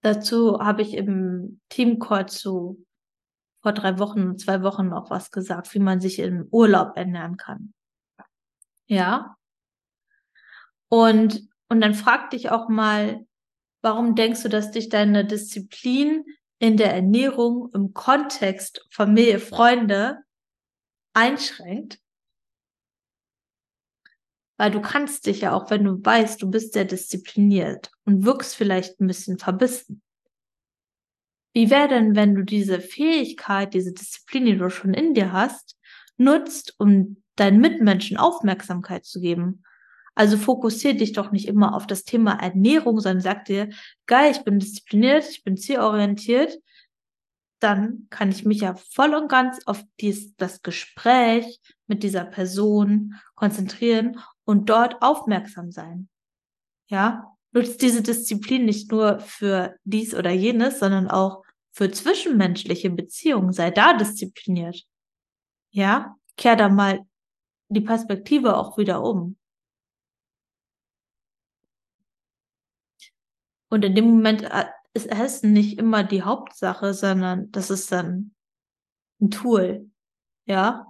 [0.00, 2.84] Dazu habe ich im Teamcall zu
[3.62, 7.74] vor drei Wochen, zwei Wochen noch was gesagt, wie man sich im Urlaub ernähren kann.
[8.86, 9.36] Ja.
[10.88, 13.26] Und und dann frag dich auch mal,
[13.82, 16.24] warum denkst du, dass dich deine Disziplin
[16.58, 20.18] in der Ernährung im Kontext Familie, Freunde
[21.12, 22.00] einschränkt?
[24.58, 28.56] Weil du kannst dich ja auch, wenn du weißt, du bist sehr diszipliniert und wirkst
[28.56, 30.02] vielleicht ein bisschen verbissen.
[31.52, 35.76] Wie wäre denn, wenn du diese Fähigkeit, diese Disziplin, die du schon in dir hast,
[36.16, 39.62] nutzt, um deinen Mitmenschen Aufmerksamkeit zu geben
[40.16, 43.68] also fokussier dich doch nicht immer auf das Thema Ernährung, sondern sag dir,
[44.06, 46.58] geil, ich bin diszipliniert, ich bin zielorientiert.
[47.60, 53.14] Dann kann ich mich ja voll und ganz auf dies, das Gespräch mit dieser Person
[53.34, 56.08] konzentrieren und dort aufmerksam sein.
[56.88, 61.42] Ja, nutzt diese Disziplin nicht nur für dies oder jenes, sondern auch
[61.72, 63.52] für zwischenmenschliche Beziehungen.
[63.52, 64.82] Sei da diszipliniert.
[65.72, 67.00] Ja, kehr da mal
[67.68, 69.36] die Perspektive auch wieder um.
[73.68, 78.34] Und in dem Moment äh, ist Essen nicht immer die Hauptsache, sondern das ist dann
[79.20, 79.90] ein Tool.
[80.46, 80.86] Ja.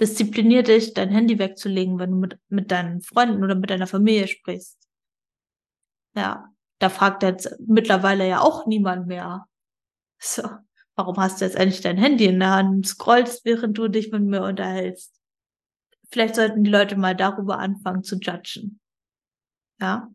[0.00, 4.28] Disziplinier dich, dein Handy wegzulegen, wenn du mit, mit deinen Freunden oder mit deiner Familie
[4.28, 4.78] sprichst.
[6.14, 6.46] Ja.
[6.78, 9.46] Da fragt jetzt mittlerweile ja auch niemand mehr.
[10.18, 10.48] So.
[10.96, 14.12] Warum hast du jetzt eigentlich dein Handy in der Hand und scrollst, während du dich
[14.12, 15.18] mit mir unterhältst?
[16.10, 18.80] Vielleicht sollten die Leute mal darüber anfangen zu judgen.
[19.80, 20.10] Ja.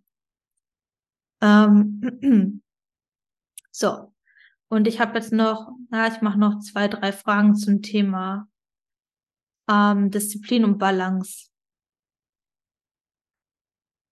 [1.41, 2.61] Ähm,
[3.71, 4.13] so.
[4.67, 8.47] Und ich habe jetzt noch, na, ich mache noch zwei, drei Fragen zum Thema
[9.69, 11.49] ähm, Disziplin und Balance.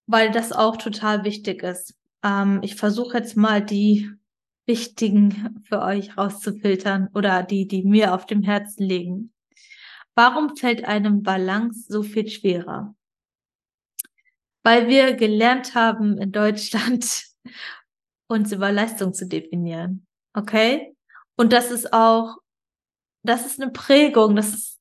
[0.07, 1.95] Weil das auch total wichtig ist.
[2.23, 4.09] Ähm, ich versuche jetzt mal die
[4.65, 9.33] wichtigen für euch rauszufiltern oder die, die mir auf dem Herzen liegen.
[10.15, 12.95] Warum fällt einem Balance so viel schwerer?
[14.63, 17.25] Weil wir gelernt haben in Deutschland,
[18.27, 20.07] uns über Leistung zu definieren.
[20.33, 20.95] Okay?
[21.35, 22.37] Und das ist auch,
[23.23, 24.79] das ist eine Prägung, das ist,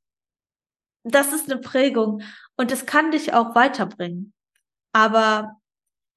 [1.04, 2.22] das ist eine Prägung
[2.56, 4.32] und das kann dich auch weiterbringen.
[4.92, 5.60] Aber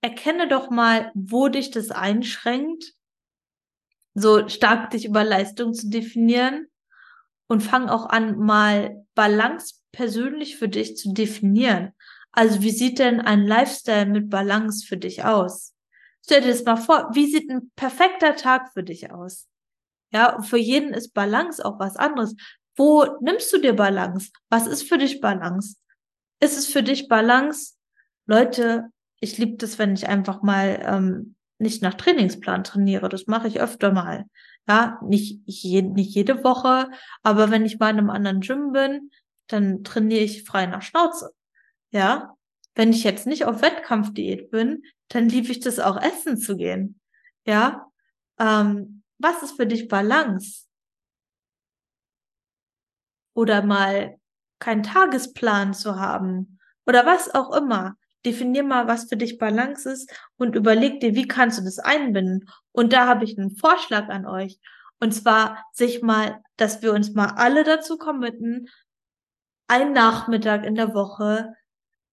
[0.02, 2.94] erkenne doch mal, wo dich das einschränkt,
[4.14, 6.68] so stark dich über Leistung zu definieren
[7.48, 11.94] und fang auch an, mal Balance persönlich für dich zu definieren.
[12.38, 15.74] Also wie sieht denn ein Lifestyle mit Balance für dich aus?
[16.22, 19.48] Stell dir das mal vor, wie sieht ein perfekter Tag für dich aus?
[20.12, 22.36] Ja, für jeden ist Balance auch was anderes.
[22.76, 24.32] Wo nimmst du dir Balance?
[24.50, 25.78] Was ist für dich Balance?
[26.42, 27.76] Ist es für dich Balance?
[28.26, 28.90] Leute,
[29.22, 33.08] ich liebe das, wenn ich einfach mal ähm, nicht nach Trainingsplan trainiere.
[33.08, 34.26] Das mache ich öfter mal.
[34.68, 36.90] Ja, nicht, je, nicht jede Woche,
[37.24, 39.12] aber wenn ich mal in einem anderen Gym bin,
[39.48, 41.32] dann trainiere ich frei nach Schnauze.
[41.92, 42.36] Ja,
[42.76, 47.00] wenn ich jetzt nicht auf Wettkampfdiät bin, dann liebe ich das auch essen zu gehen.
[47.46, 47.88] Ja,
[48.40, 50.66] ähm, was ist für dich Balance?
[53.34, 54.18] Oder mal
[54.60, 57.96] keinen Tagesplan zu haben oder was auch immer.
[58.26, 62.50] Definier mal, was für dich Balance ist und überleg dir, wie kannst du das einbinden.
[62.72, 64.60] Und da habe ich einen Vorschlag an euch.
[65.00, 68.68] Und zwar sich mal, dass wir uns mal alle dazu committen,
[69.68, 71.54] einen Nachmittag in der Woche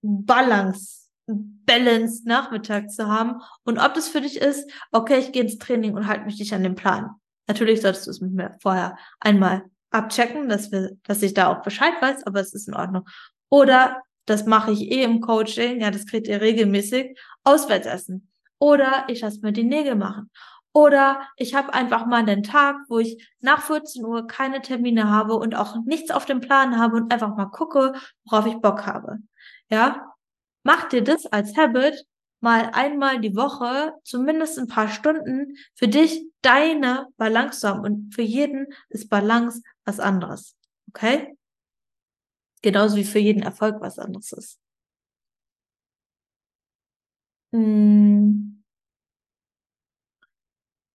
[0.02, 3.40] Balance, Balance Nachmittag zu haben.
[3.64, 6.52] Und ob das für dich ist, okay, ich gehe ins Training und halte mich nicht
[6.52, 7.10] an den Plan.
[7.46, 11.62] Natürlich solltest du es mit mir vorher einmal abchecken, dass wir, dass ich da auch
[11.62, 13.08] Bescheid weiß, aber es ist in Ordnung.
[13.48, 18.30] Oder das mache ich eh im Coaching, ja, das kriegt ihr regelmäßig, auswärts essen.
[18.58, 20.30] Oder ich lasse mir die Nägel machen.
[20.72, 25.34] Oder ich habe einfach mal einen Tag, wo ich nach 14 Uhr keine Termine habe
[25.34, 27.92] und auch nichts auf dem Plan habe und einfach mal gucke,
[28.24, 29.18] worauf ich Bock habe.
[29.72, 30.12] Ja,
[30.64, 32.04] mach dir das als Habit
[32.40, 37.80] mal einmal die Woche, zumindest ein paar Stunden für dich deine Balance zu haben.
[37.80, 40.54] Und für jeden ist Balance was anderes.
[40.88, 41.38] Okay?
[42.60, 44.58] Genauso wie für jeden Erfolg was anderes ist.
[47.52, 48.62] Hm.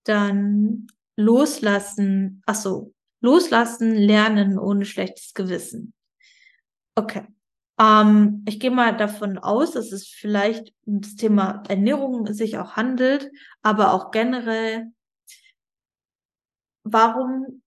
[0.03, 5.93] Dann loslassen, ach so, loslassen, lernen ohne schlechtes Gewissen.
[6.95, 7.27] Okay.
[7.79, 12.75] Ähm, ich gehe mal davon aus, dass es vielleicht um das Thema Ernährung sich auch
[12.75, 13.29] handelt,
[13.61, 14.87] aber auch generell.
[16.83, 17.61] Warum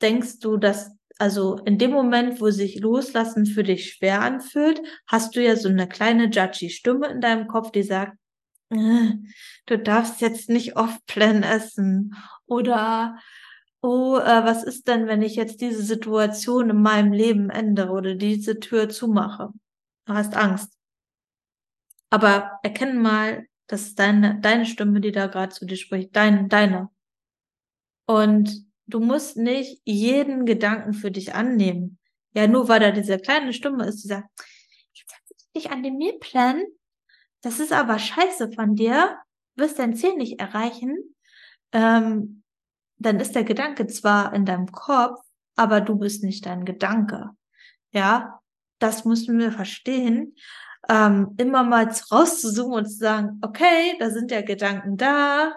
[0.00, 5.36] denkst du, dass also in dem Moment, wo sich Loslassen für dich schwer anfühlt, hast
[5.36, 8.16] du ja so eine kleine judgy Stimme in deinem Kopf, die sagt,
[8.70, 9.12] äh,
[9.66, 13.18] du darfst jetzt nicht oft Plan essen oder
[13.82, 18.14] oh, äh, was ist denn, wenn ich jetzt diese Situation in meinem Leben ändere oder
[18.14, 19.50] diese Tür zumache?
[20.06, 20.72] Du hast Angst.
[22.10, 26.48] Aber erkenne mal, das ist deine, deine Stimme, die da gerade zu dir spricht, dein,
[26.48, 26.90] deine.
[28.06, 31.98] Und du musst nicht jeden Gedanken für dich annehmen.
[32.34, 34.28] Ja, nur weil da diese kleine Stimme ist, die sagt,
[34.94, 36.62] setz dich an den Mealplan.
[37.40, 39.18] Das ist aber scheiße von dir.
[39.56, 40.96] wirst dein Ziel nicht erreichen.
[41.72, 42.41] Ähm,
[43.06, 45.20] dann ist der Gedanke zwar in deinem Kopf,
[45.56, 47.30] aber du bist nicht dein Gedanke.
[47.92, 48.40] Ja,
[48.78, 50.34] das müssen wir verstehen.
[50.88, 55.54] Ähm, immer mal rauszuzoomen und zu sagen, okay, da sind ja Gedanken da,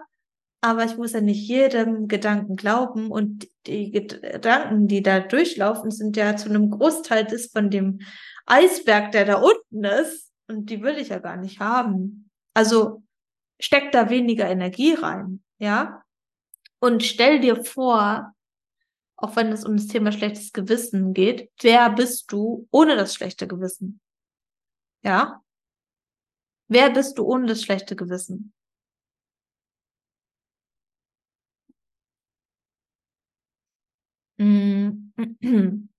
[0.62, 6.18] aber ich muss ja nicht jedem Gedanken glauben und die Gedanken, die da durchlaufen, sind
[6.18, 8.02] ja zu einem Großteil das von dem
[8.46, 12.30] Eisberg, der da unten ist und die will ich ja gar nicht haben.
[12.54, 13.04] Also
[13.60, 16.04] steck da weniger Energie rein, ja?
[16.86, 18.36] Und stell dir vor,
[19.16, 23.48] auch wenn es um das Thema schlechtes Gewissen geht, wer bist du ohne das schlechte
[23.48, 24.00] Gewissen?
[25.02, 25.42] Ja?
[26.68, 28.54] Wer bist du ohne das schlechte Gewissen?
[34.38, 35.12] Mm.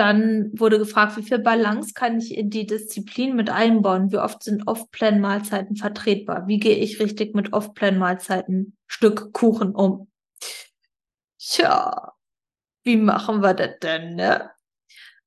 [0.00, 4.10] Dann wurde gefragt, wie viel Balance kann ich in die Disziplin mit einbauen?
[4.10, 6.46] Wie oft sind Off-Plan-Mahlzeiten vertretbar?
[6.46, 10.10] Wie gehe ich richtig mit Off-Plan-Mahlzeiten Stück Kuchen um?
[11.38, 12.14] Tja,
[12.82, 14.50] wie machen wir das denn, ne?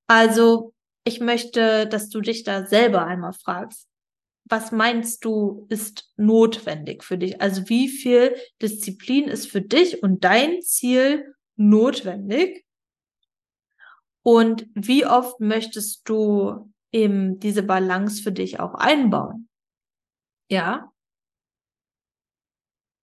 [0.07, 3.87] Also, ich möchte, dass du dich da selber einmal fragst.
[4.45, 7.39] Was meinst du, ist notwendig für dich?
[7.39, 12.65] Also, wie viel Disziplin ist für dich und dein Ziel notwendig?
[14.23, 19.49] Und wie oft möchtest du eben diese Balance für dich auch einbauen?
[20.49, 20.91] Ja.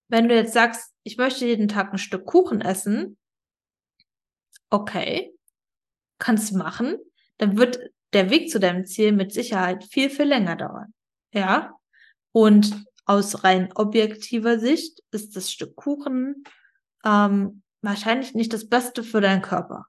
[0.08, 3.16] Wenn du jetzt sagst, ich möchte jeden Tag ein Stück Kuchen essen,
[4.70, 5.34] okay,
[6.18, 6.96] kannst machen,
[7.38, 7.78] dann wird
[8.12, 10.94] der Weg zu deinem Ziel mit Sicherheit viel, viel länger dauern.
[11.32, 11.74] Ja.
[12.32, 16.44] Und aus rein objektiver Sicht ist das Stück Kuchen
[17.04, 19.86] ähm, wahrscheinlich nicht das Beste für deinen Körper.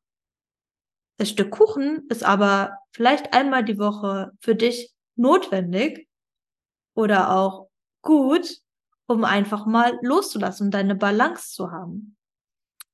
[1.18, 6.08] Das Stück Kuchen ist aber vielleicht einmal die Woche für dich notwendig
[6.96, 7.70] oder auch
[8.02, 8.58] gut,
[9.08, 12.18] um einfach mal loszulassen und deine Balance zu haben.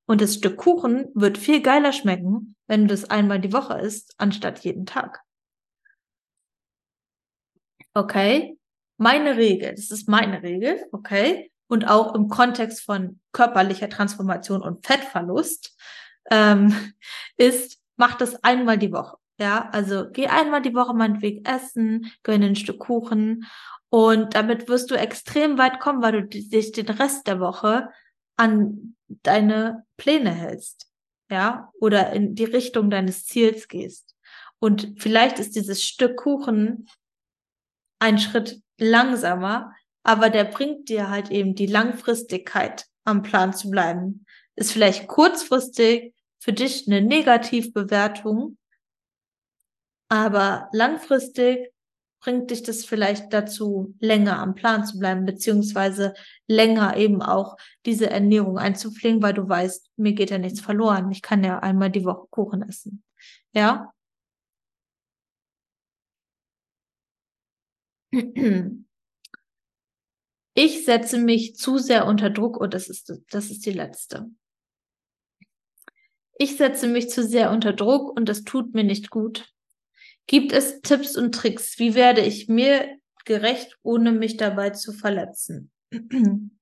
[0.06, 4.14] Und das Stück Kuchen wird viel geiler schmecken, wenn du das einmal die Woche isst,
[4.16, 5.22] anstatt jeden Tag.
[7.94, 8.58] Okay?
[8.96, 11.52] Meine Regel, das ist meine Regel, okay?
[11.68, 15.76] Und auch im Kontext von körperlicher Transformation und Fettverlust
[16.30, 16.74] ähm,
[17.36, 19.18] ist, mach das einmal die Woche.
[19.38, 23.46] Ja, also geh einmal die Woche meinetwegen essen, gönn ein Stück Kuchen
[23.88, 27.88] und damit wirst du extrem weit kommen, weil du dich den Rest der Woche
[28.36, 30.86] an deine Pläne hältst.
[31.30, 34.16] Ja, oder in die Richtung deines Ziels gehst.
[34.60, 36.88] Und vielleicht ist dieses Stück Kuchen
[37.98, 44.24] ein Schritt langsamer, aber der bringt dir halt eben die Langfristigkeit am Plan zu bleiben.
[44.56, 48.58] Ist vielleicht kurzfristig für dich eine Negativbewertung,
[50.08, 51.72] aber langfristig
[52.20, 56.14] bringt dich das vielleicht dazu, länger am Plan zu bleiben, beziehungsweise
[56.46, 61.10] länger eben auch diese Ernährung einzupflegen, weil du weißt, mir geht ja nichts verloren.
[61.12, 63.04] Ich kann ja einmal die Woche Kuchen essen.
[63.52, 63.92] Ja?
[70.54, 74.28] Ich setze mich zu sehr unter Druck und das ist, das ist die letzte.
[76.38, 79.52] Ich setze mich zu sehr unter Druck und das tut mir nicht gut.
[80.28, 81.78] Gibt es Tipps und Tricks?
[81.80, 85.70] Wie werde ich mir gerecht, ohne mich dabei zu verletzen?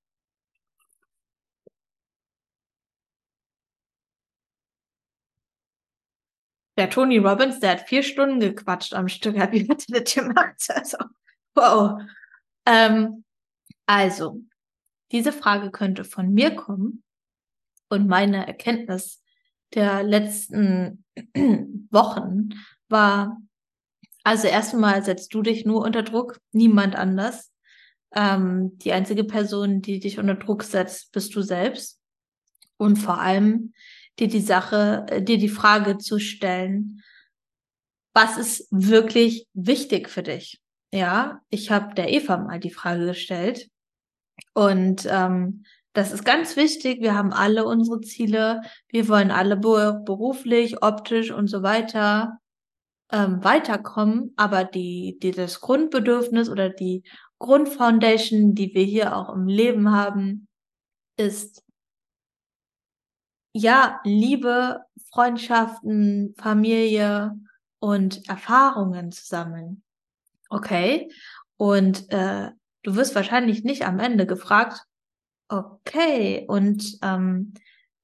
[6.78, 9.34] Der Tony Robbins, der hat vier Stunden gequatscht am Stück.
[9.52, 10.62] Wie hat er das gemacht?
[10.68, 10.98] Also,
[11.54, 12.02] wow.
[12.66, 13.24] Ähm,
[13.86, 14.42] also,
[15.10, 17.02] diese Frage könnte von mir kommen
[17.88, 19.22] und meine Erkenntnis
[19.74, 21.04] der letzten
[21.90, 22.50] Wochen
[22.88, 23.38] war,
[24.24, 27.52] also erstmal setzt du dich nur unter Druck, niemand anders.
[28.14, 32.00] Ähm, die einzige Person, die dich unter Druck setzt, bist du selbst.
[32.76, 33.72] Und vor allem
[34.18, 37.02] dir die Sache, äh, dir die Frage zu stellen,
[38.14, 40.60] was ist wirklich wichtig für dich?
[40.92, 43.68] Ja, ich habe der Eva mal die Frage gestellt
[44.54, 45.64] und ähm,
[45.96, 47.00] das ist ganz wichtig.
[47.00, 48.60] Wir haben alle unsere Ziele.
[48.88, 52.38] Wir wollen alle beruflich, optisch und so weiter
[53.10, 54.34] ähm, weiterkommen.
[54.36, 57.02] Aber die, die, das Grundbedürfnis oder die
[57.38, 60.48] Grundfoundation, die wir hier auch im Leben haben,
[61.16, 61.64] ist
[63.54, 67.32] ja Liebe, Freundschaften, Familie
[67.78, 69.82] und Erfahrungen zu sammeln.
[70.50, 71.10] Okay.
[71.56, 72.50] Und äh,
[72.82, 74.84] du wirst wahrscheinlich nicht am Ende gefragt,
[75.48, 77.54] Okay, und ähm,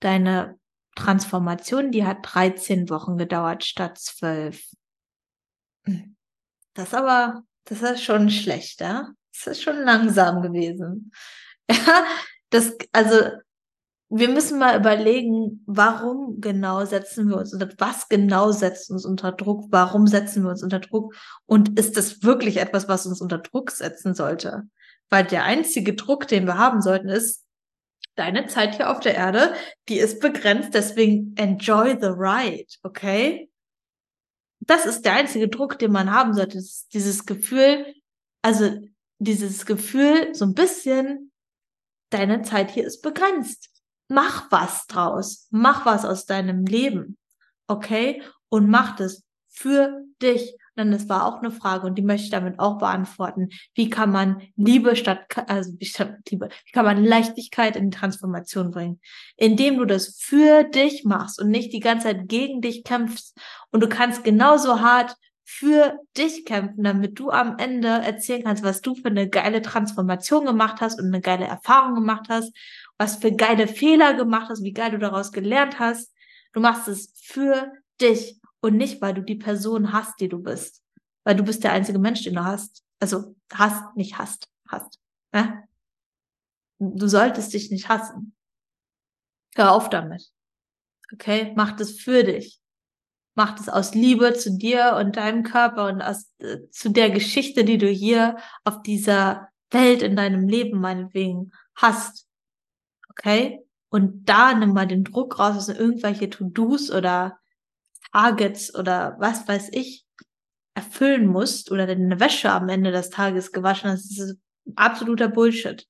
[0.00, 0.58] deine
[0.94, 4.62] Transformation, die hat 13 Wochen gedauert statt 12.
[6.74, 9.12] Das aber, das ist schon schlechter.
[9.32, 11.12] Das ist schon langsam gewesen.
[11.70, 12.04] Ja,
[12.50, 13.16] das, also
[14.10, 19.32] wir müssen mal überlegen, warum genau setzen wir uns unter, was genau setzt uns unter
[19.32, 21.14] Druck, warum setzen wir uns unter Druck
[21.46, 24.64] und ist das wirklich etwas, was uns unter Druck setzen sollte?
[25.12, 27.44] Weil der einzige Druck, den wir haben sollten, ist,
[28.14, 29.54] deine Zeit hier auf der Erde,
[29.88, 33.50] die ist begrenzt, deswegen enjoy the ride, okay?
[34.60, 36.60] Das ist der einzige Druck, den man haben sollte,
[36.92, 37.94] dieses Gefühl,
[38.42, 38.78] also
[39.18, 41.32] dieses Gefühl, so ein bisschen,
[42.10, 43.72] deine Zeit hier ist begrenzt
[44.12, 45.48] mach was draus.
[45.50, 47.18] Mach was aus deinem Leben.
[47.66, 48.22] Okay?
[48.48, 50.56] Und mach das für dich.
[50.76, 53.50] Denn das war auch eine Frage und die möchte ich damit auch beantworten.
[53.74, 59.00] Wie kann man Liebe statt, also statt Liebe, wie kann man Leichtigkeit in Transformation bringen?
[59.36, 63.36] Indem du das für dich machst und nicht die ganze Zeit gegen dich kämpfst.
[63.70, 68.80] Und du kannst genauso hart für dich kämpfen, damit du am Ende erzählen kannst, was
[68.80, 72.52] du für eine geile Transformation gemacht hast und eine geile Erfahrung gemacht hast
[73.02, 76.14] was für geile Fehler gemacht hast, wie geil du daraus gelernt hast.
[76.52, 80.82] Du machst es für dich und nicht, weil du die Person hast, die du bist.
[81.24, 82.82] Weil du bist der einzige Mensch, den du hast.
[83.00, 85.00] Also hast, nicht hast, hast.
[85.32, 85.64] Ne?
[86.78, 88.34] Du solltest dich nicht hassen.
[89.56, 90.30] Hör auf damit.
[91.12, 91.52] Okay?
[91.56, 92.60] Mach das für dich.
[93.34, 97.64] Mach das aus Liebe zu dir und deinem Körper und aus, äh, zu der Geschichte,
[97.64, 102.28] die du hier auf dieser Welt in deinem Leben meinetwegen hast.
[103.10, 103.64] Okay?
[103.88, 107.38] Und da nimm mal den Druck raus, dass irgendwelche To-Dos oder
[108.12, 110.04] Targets oder was weiß ich
[110.74, 114.18] erfüllen musst oder deine Wäsche am Ende des Tages gewaschen hast.
[114.18, 114.38] Ist
[114.76, 115.86] absoluter Bullshit.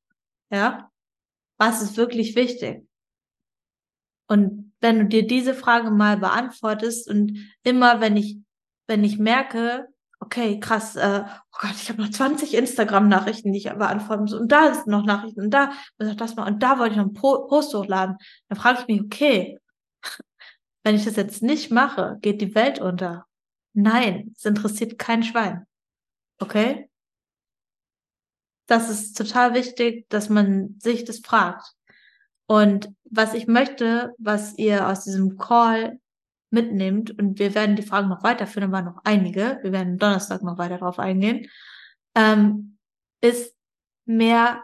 [0.50, 0.90] Ja?
[1.58, 2.86] Was ist wirklich wichtig?
[4.28, 8.38] Und wenn du dir diese Frage mal beantwortest und immer, wenn ich,
[8.86, 9.88] wenn ich merke,
[10.20, 14.32] okay, krass, äh, oh Gott, ich habe noch 20 Instagram-Nachrichten, die ich beantworten muss.
[14.32, 17.06] Und da ist noch Nachrichten und da, und das mal, und da wollte ich noch
[17.06, 18.16] einen Post hochladen.
[18.48, 19.58] Dann frage ich mich, okay,
[20.82, 23.26] wenn ich das jetzt nicht mache, geht die Welt unter.
[23.72, 25.66] Nein, es interessiert kein Schwein.
[26.38, 26.90] Okay?
[28.66, 31.74] Das ist total wichtig, dass man sich das fragt.
[32.46, 36.00] Und was ich möchte, was ihr aus diesem Call
[36.52, 37.18] mitnimmt.
[37.18, 39.58] Und wir werden die Fragen noch weiterführen, waren noch einige.
[39.62, 41.48] Wir werden Donnerstag noch weiter darauf eingehen.
[42.14, 42.78] Ähm,
[43.20, 43.56] ist
[44.04, 44.62] mehr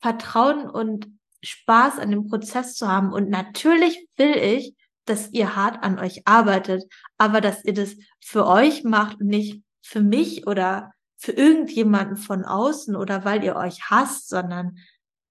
[0.00, 1.08] Vertrauen und
[1.42, 3.12] Spaß an dem Prozess zu haben.
[3.12, 4.74] Und natürlich will ich,
[5.04, 6.84] dass ihr hart an euch arbeitet,
[7.18, 12.44] aber dass ihr das für euch macht und nicht für mich oder für irgendjemanden von
[12.44, 14.78] außen oder weil ihr euch hasst, sondern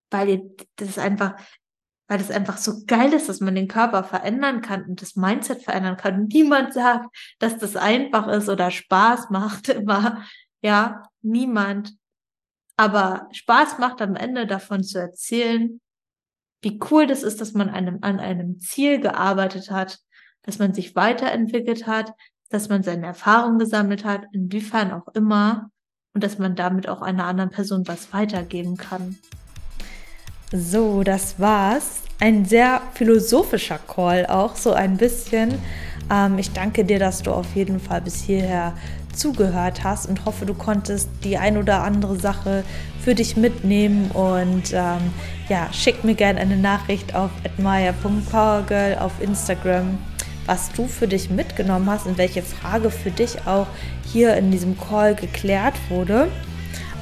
[0.10, 0.42] weil ihr
[0.78, 1.36] das einfach,
[2.08, 5.64] weil es einfach so geil ist, dass man den Körper verändern kann und das Mindset
[5.64, 6.28] verändern kann.
[6.28, 10.24] Niemand sagt, dass das einfach ist oder Spaß macht immer.
[10.62, 11.94] Ja, niemand.
[12.78, 15.82] Aber Spaß macht am Ende davon zu erzählen,
[16.62, 20.00] wie cool das ist, dass man einem, an einem Ziel gearbeitet hat,
[20.44, 22.14] dass man sich weiterentwickelt hat,
[22.50, 25.70] dass man seine Erfahrungen gesammelt hat, inwiefern auch immer,
[26.14, 29.18] und dass man damit auch einer anderen Person was weitergeben kann.
[30.52, 32.02] So, das war's.
[32.20, 35.58] Ein sehr philosophischer Call auch, so ein bisschen.
[36.12, 38.76] Ähm, ich danke dir, dass du auf jeden Fall bis hierher
[39.14, 42.64] zugehört hast und hoffe, du konntest die ein oder andere Sache
[43.04, 45.14] für dich mitnehmen und ähm,
[45.50, 49.98] ja, schick mir gerne eine Nachricht auf admire.powergirl auf Instagram,
[50.46, 53.68] was du für dich mitgenommen hast und welche Frage für dich auch
[54.06, 56.30] hier in diesem Call geklärt wurde.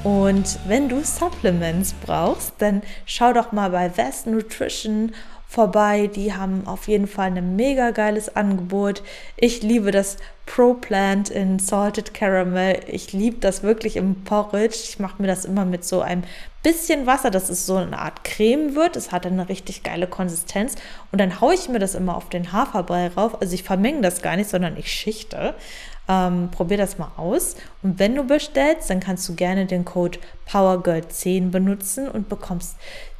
[0.03, 5.11] Und wenn du Supplements brauchst, dann schau doch mal bei Vest Nutrition
[5.49, 6.07] vorbei.
[6.07, 9.01] Die haben auf jeden Fall ein mega geiles Angebot.
[9.35, 12.79] Ich liebe das Pro Plant in Salted Caramel.
[12.87, 14.77] Ich liebe das wirklich im Porridge.
[14.83, 16.23] Ich mache mir das immer mit so einem
[16.61, 18.95] bisschen Wasser, dass es so eine Art Creme wird.
[18.95, 20.75] Es hat eine richtig geile Konsistenz.
[21.11, 23.41] Und dann haue ich mir das immer auf den Haferbrei rauf.
[23.41, 25.55] Also ich vermenge das gar nicht, sondern ich schichte.
[26.07, 27.55] Ähm, probier das mal aus.
[27.81, 32.75] Und wenn du bestellst, dann kannst du gerne den Code PowerGirl10 benutzen und bekommst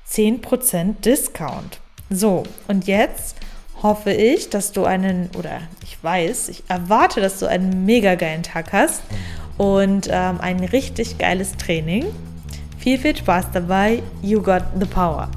[0.08, 1.80] 10% Discount.
[2.10, 3.36] So, und jetzt
[3.84, 8.44] hoffe ich, dass du einen, oder ich weiß, ich erwarte, dass du einen mega geilen
[8.44, 9.02] Tag hast
[9.58, 12.06] und ähm, ein richtig geiles Training.
[12.78, 14.02] Viel, viel Spaß dabei.
[14.22, 15.30] You got the power.